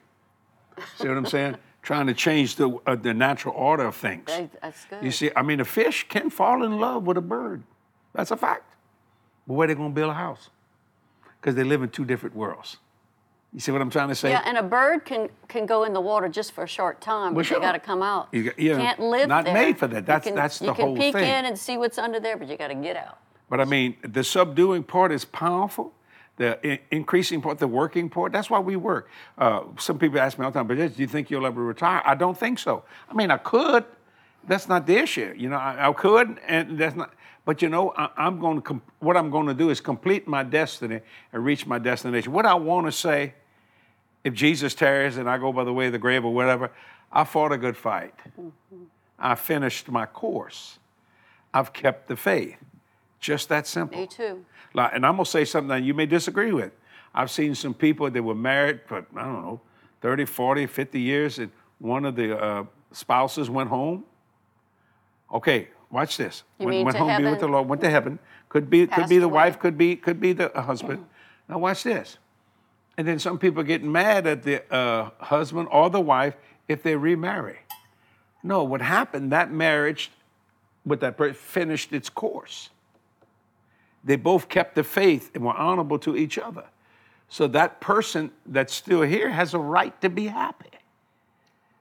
[0.97, 1.57] See what I'm saying?
[1.83, 4.27] Trying to change the, uh, the natural order of things.
[4.27, 5.03] That- That's good.
[5.03, 7.62] You see, I mean, a fish can fall in love with a bird.
[8.12, 8.75] That's a fact.
[9.47, 10.51] But where they going to build a house?
[11.41, 12.77] Because they live in two different worlds.
[13.55, 14.31] You see what I'm trying to say?
[14.31, 17.33] yeah, and a bird can can go in the water just for a short time,
[17.35, 17.59] Well, but sure.
[17.59, 18.29] they got to come out.
[18.33, 19.55] You got- yeah, can't live not there.
[19.55, 20.05] made for that.
[20.05, 21.07] That's- can- that's the whole thing.
[21.07, 23.19] You can peek in and see what's under there, but you got to get out.
[23.49, 25.95] But I mean, the subduing part is powerful.
[26.37, 29.09] The increasing part, the working part, that's why we work.
[29.39, 32.01] Uh, some people ask me all the time, but do you think you'll ever retire?
[32.05, 32.85] I don't think so.
[33.11, 33.85] I mean, I could.
[34.47, 35.35] That's not the issue.
[35.37, 37.13] You know, I, I could, and that's not.
[37.49, 38.61] But you know, I, I'm going to.
[38.61, 41.01] Com- what I'm going to do is complete my destiny
[41.33, 42.31] and reach my destination.
[42.31, 43.33] What I want to say,
[44.23, 46.71] if Jesus tarries and I go by the way of the grave or whatever,
[47.11, 48.13] I fought a good fight.
[49.19, 50.79] I finished my course.
[51.55, 52.59] I've kept the faith.
[53.19, 53.99] Just that simple.
[53.99, 54.45] Me too.
[54.75, 56.73] Like, and I'm gonna say something that you may disagree with.
[57.15, 59.63] I've seen some people that were married for, I don't know,
[60.03, 64.05] 30, 40, 50 years, and one of the uh, spouses went home.
[65.33, 66.43] Okay, watch this.
[66.59, 67.49] You went went home, be with the?
[67.49, 68.18] Lord, went to heaven.
[68.49, 69.34] Could be, could be the away.
[69.34, 71.05] wife, could be, could be the husband.
[71.49, 72.18] Now watch this.
[72.97, 76.34] And then some people getting mad at the uh, husband or the wife
[76.66, 77.59] if they remarry.
[78.43, 79.32] No, what happened?
[79.32, 80.11] That marriage
[80.84, 82.70] with that person finished its course.
[84.05, 86.64] They both kept the faith and were honorable to each other.
[87.28, 90.70] So that person that's still here has a right to be happy.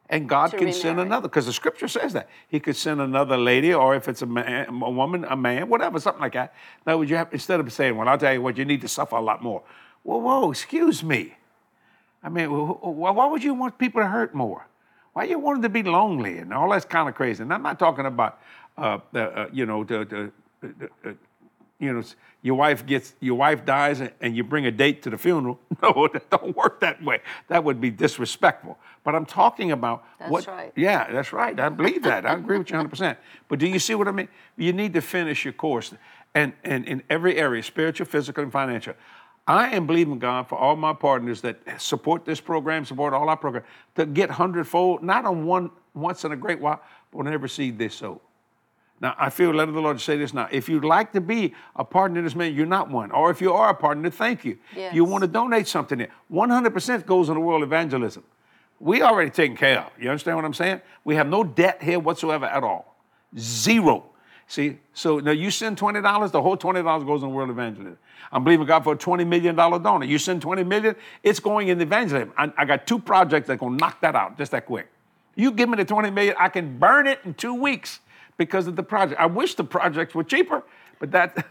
[0.09, 2.29] And God can send another, because the scripture says that.
[2.47, 5.99] He could send another lady, or if it's a, man, a woman, a man, whatever,
[5.99, 6.53] something like that.
[6.85, 8.87] Now, would you have, instead of saying, well, I'll tell you what, you need to
[8.87, 9.63] suffer a lot more.
[10.03, 11.35] Whoa, whoa, excuse me.
[12.23, 14.65] I mean, wh- wh- why would you want people to hurt more?
[15.11, 17.43] Why you want them to be lonely and all that's kind of crazy?
[17.43, 18.39] And I'm not talking about,
[18.77, 20.31] uh, uh, you know, the, the,
[20.61, 21.17] the, the
[21.80, 22.03] you know,
[22.41, 25.59] your wife gets, your wife dies and- you bring a date to the funeral.
[25.82, 27.19] No, that don't work that way.
[27.49, 28.80] That would be disrespectful.
[29.03, 30.47] But I'm talking about That's what.
[30.47, 30.71] right.
[30.75, 31.57] Yeah, that's right.
[31.59, 32.25] I believe that.
[32.25, 33.15] I agree with you 100%.
[33.47, 34.28] But do you see what I mean?
[34.57, 35.93] You need to finish your course.
[36.34, 38.95] And, and in every area, spiritual, physical, and financial.
[39.47, 43.38] I am believing God for all my partners that support this program, support all our
[43.38, 43.63] program
[43.95, 47.78] to get hundredfold, not on one once in a great while, but on every seed
[47.78, 48.19] they sow.
[48.99, 50.47] Now, I feel led of the Lord to say this now.
[50.51, 53.11] If you'd like to be a partner in this man, you're not one.
[53.11, 54.57] Or if you are a partner, thank you.
[54.75, 54.95] Yes.
[54.95, 56.09] You want to donate something there.
[56.31, 58.23] 100% goes in the world evangelism.
[58.79, 59.91] We already taken care of.
[59.99, 60.81] You understand what I'm saying?
[61.03, 62.95] We have no debt here whatsoever at all.
[63.37, 64.05] Zero.
[64.47, 67.97] See, so now you send $20, the whole $20 goes in world evangelism.
[68.31, 70.05] I'm believing God for a $20 million donor.
[70.05, 72.33] You send 20 million, it's going in the evangelism.
[72.37, 74.87] I, I got two projects that gonna knock that out just that quick.
[75.35, 77.99] You give me the 20 million, I can burn it in two weeks
[78.38, 79.19] because of the project.
[79.19, 80.63] I wish the projects were cheaper,
[80.99, 81.45] but that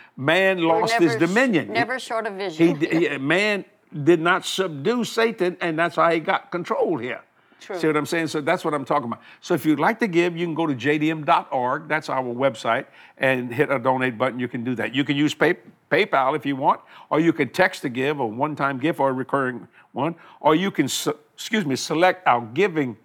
[0.16, 1.72] man lost his never sh- dominion.
[1.72, 2.76] Never short of vision.
[2.80, 3.64] he- man
[4.04, 7.20] did not subdue Satan, and that's how he got control here.
[7.60, 7.78] True.
[7.78, 8.28] See what I'm saying?
[8.28, 9.20] So that's what I'm talking about.
[9.42, 11.88] So if you'd like to give, you can go to jdm.org.
[11.88, 12.86] That's our website,
[13.18, 14.40] and hit a donate button.
[14.40, 14.94] You can do that.
[14.94, 15.56] You can use pay,
[15.90, 16.80] PayPal if you want,
[17.10, 20.70] or you can text to give a one-time gift or a recurring one, or you
[20.70, 22.96] can, excuse me, select our giving.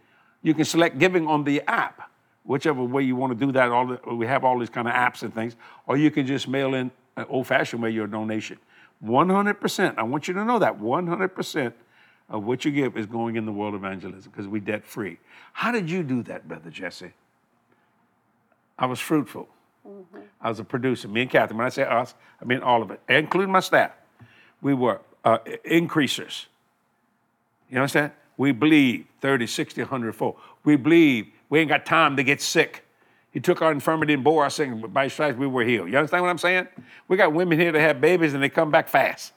[0.42, 2.10] You can select giving on the app,
[2.46, 3.70] whichever way you want to do that.
[3.72, 5.56] All the, we have all these kind of apps and things,
[5.88, 8.58] or you can just mail in an old-fashioned way your donation.
[9.04, 9.98] 100%.
[9.98, 11.74] I want you to know that 100%
[12.30, 15.20] of what you give is going in the world evangelism because we debt free.
[15.54, 17.14] How did you do that, Brother Jesse?
[18.78, 19.48] I was fruitful.
[20.42, 21.08] I was a producer.
[21.08, 23.92] Me and Catherine, when I say us, I mean all of it, including my staff.
[24.62, 26.48] We were uh, increasers.
[27.70, 28.12] You understand?
[28.38, 30.38] We believe 30, 60, 100 fold.
[30.64, 32.84] We believe we ain't got time to get sick.
[33.32, 35.90] He took our infirmity and bore our sickness, by his stripes we were healed.
[35.90, 36.68] You understand what I'm saying?
[37.08, 39.32] We got women here that have babies and they come back fast.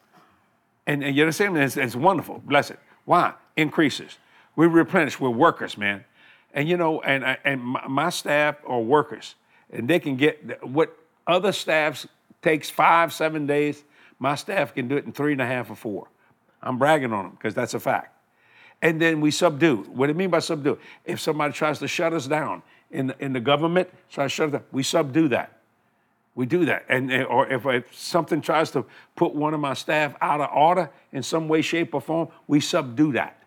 [0.85, 1.57] And, and you understand?
[1.57, 2.43] It's, it's wonderful.
[2.45, 2.81] Bless it.
[3.05, 3.35] Why?
[3.57, 4.19] Increases.
[4.57, 5.21] We replenish.
[5.21, 6.05] We're workers, man.
[6.53, 9.37] And you know, and and my, my staff are workers,
[9.71, 12.05] and they can get what other staffs
[12.43, 13.85] takes five, seven days.
[14.19, 16.09] My staff can do it in three and a half or four.
[16.65, 18.18] I'm bragging on them because that's a fact.
[18.81, 19.79] And then we subdue.
[19.85, 20.79] What do you mean by subdue?
[21.05, 24.47] If somebody tries to shut us down in the, in the government, try to shut
[24.47, 25.59] us down, we subdue that.
[26.35, 26.85] We do that.
[26.89, 28.85] And, and- or if, if something tries to
[29.17, 32.61] put one of my staff out of order in some way, shape, or form, we
[32.61, 33.43] subdue that.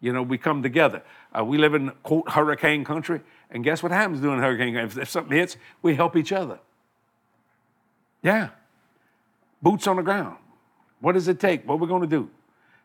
[0.00, 1.02] You know, we come together.
[1.36, 4.76] Uh, we live in quote hurricane country, and guess what happens during hurricane?
[4.76, 6.58] If, if something hits, we help each other.
[8.22, 8.50] Yeah,
[9.60, 10.36] boots on the ground.
[11.00, 11.66] What does it take?
[11.66, 12.30] What are we're going to do?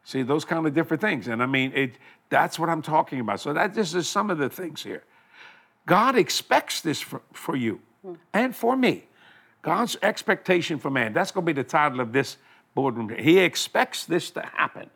[0.06, 1.98] See those kind of different things, and I mean, it.
[2.30, 3.40] That's what I'm talking about.
[3.40, 5.04] So that this is some of the things here.
[5.86, 8.14] God expects this for, for you hmm.
[8.34, 9.06] and for me.
[9.62, 11.12] God's expectation for man.
[11.12, 12.38] That's going to be the title of this
[12.76, 13.10] boardroom.
[13.18, 14.92] He expects this to happen,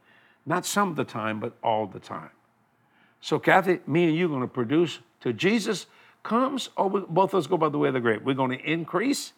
[0.46, 2.30] not some of the time, but all the time.
[3.20, 5.88] So, Cathy, me and you are going to produce to Jesus
[6.30, 8.22] comes, or we, both of us go by the way of the grave.
[8.24, 9.34] We're going to increase.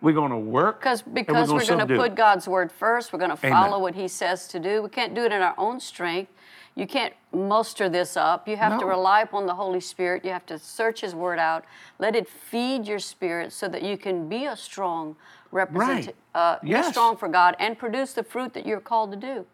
[0.00, 0.80] We're going to work.
[0.80, 3.12] Because because we're going to put God's word first.
[3.12, 3.52] We're going to Amen.
[3.52, 4.82] follow what He says to do.
[4.82, 6.32] We can't do it in our own strength.
[6.74, 8.48] You can't muster this up.
[8.48, 10.24] You have to rely upon the Holy Spirit.
[10.24, 11.64] You have to search His word out.
[12.00, 15.14] Let it feed your spirit so that you can be a strong
[15.52, 16.16] representative.
[16.34, 16.40] Right.
[16.40, 16.88] Uh, Yes.
[16.88, 19.46] strong for God and produce the fruit that you're called to do.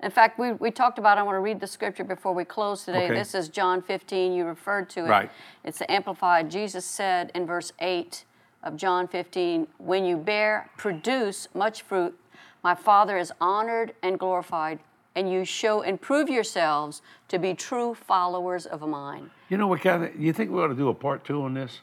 [0.00, 2.84] In fact, we, we talked about, I want to read the scripture before we close
[2.84, 3.06] today.
[3.06, 3.14] Okay.
[3.14, 4.32] This is John 15.
[4.32, 5.08] You referred to it.
[5.08, 5.30] Right.
[5.64, 6.50] It's the Amplified.
[6.50, 8.24] Jesus said in verse 8
[8.62, 12.16] of John 15, When you bear, produce much fruit,
[12.62, 14.78] my Father is honored and glorified,
[15.16, 19.30] and you show and prove yourselves to be true followers of mine.
[19.48, 20.16] You know what, Cathy?
[20.16, 21.80] You think we ought to do a part two on this?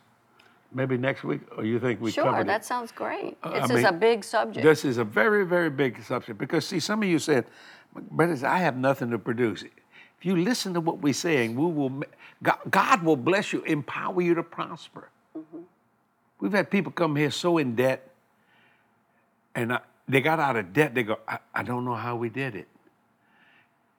[0.74, 2.66] Maybe next week, or you think we Sure, covered that it?
[2.66, 3.38] sounds great.
[3.44, 4.64] Uh, I This is mean, a big subject.
[4.66, 7.46] This is a very, very big subject because see, some of you said,
[7.96, 12.04] "Brothers, I have nothing to produce." If you listen to what we're saying, we will.
[12.70, 15.10] God, will bless you, empower you to prosper.
[15.38, 15.60] Mm-hmm.
[16.40, 18.10] We've had people come here so in debt,
[19.56, 20.94] and I, they got out of debt.
[20.94, 22.68] They go, I, "I don't know how we did it."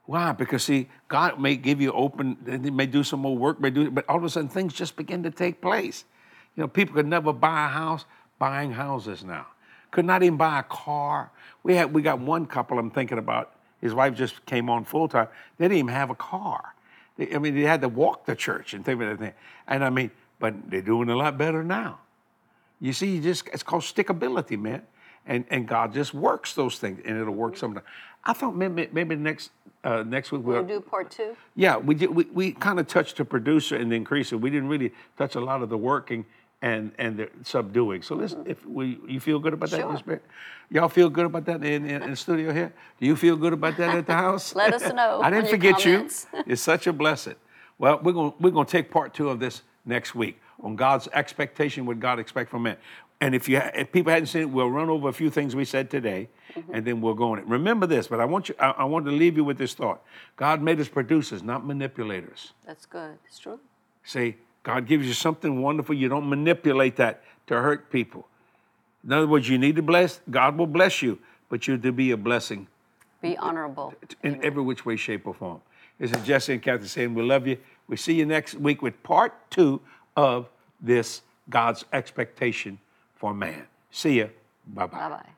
[0.06, 0.32] Why?
[0.32, 3.90] Because see, God may give you open, He may do some more work, may do,
[3.90, 6.04] but all of a sudden things just begin to take place.
[6.54, 8.04] You know, people could never buy a house,
[8.38, 9.48] buying houses now.
[9.90, 11.30] Could not even buy a car.
[11.62, 13.52] We had, we got one couple I'm thinking about.
[13.80, 15.28] His wife just came on full time.
[15.58, 16.74] They didn't even have a car.
[17.16, 19.18] They, I mean, they had to walk to church and things like that.
[19.18, 19.32] Thing.
[19.68, 21.98] And I mean, but they're doing a lot better now.
[22.80, 24.82] You see, you just it's called stickability, man.
[25.26, 27.86] And and God just works those things, and it'll work sometimes.
[28.24, 29.50] I thought maybe maybe next
[29.82, 31.36] uh, next week we'll We'll do part two.
[31.54, 32.14] yeah, we did.
[32.14, 34.38] We, we kind of touched the producer and the increaser.
[34.40, 36.26] We didn't really touch a lot of the working
[36.66, 38.02] and and the subduing.
[38.02, 38.50] So let's, mm-hmm.
[38.50, 40.24] if we, you feel good about that, in spirit?
[40.68, 42.72] Y'all feel good about that in, in, in the studio here?
[42.98, 44.54] Do you feel good about that at the house?
[44.54, 46.26] Let us know I didn't forget comments.
[46.32, 46.42] you.
[46.52, 47.36] It's such a blessing.
[47.78, 51.08] Well, we're gonna we're going to take part two of this next week on God's
[51.12, 52.76] expectation, what God expects from men.
[53.20, 55.64] And if you if people hadn't seen it, we'll run over a few things we
[55.64, 56.74] said today, mm-hmm.
[56.74, 57.46] and then we'll go on it.
[57.46, 58.54] Remember this, but I want you.
[58.58, 60.02] I, I want to leave you with this thought:
[60.36, 62.52] God made us producers, not manipulators.
[62.66, 63.16] That's good.
[63.26, 63.60] It's true.
[64.04, 64.36] See,
[64.66, 65.94] God gives you something wonderful.
[65.94, 68.26] You don't manipulate that to hurt people.
[69.04, 70.20] In other words, you need to bless.
[70.28, 72.66] God will bless you, but you're to be a blessing
[73.22, 73.94] Be honorable.
[74.24, 75.60] in every which way, shape, or form.
[76.00, 77.58] This is Jesse and Cathy saying we love you.
[77.86, 79.80] We see you next week with part two
[80.16, 80.48] of
[80.80, 82.80] this God's expectation
[83.14, 83.68] for man.
[83.92, 84.26] See ya.
[84.66, 84.98] Bye bye.
[84.98, 85.28] Bye bye.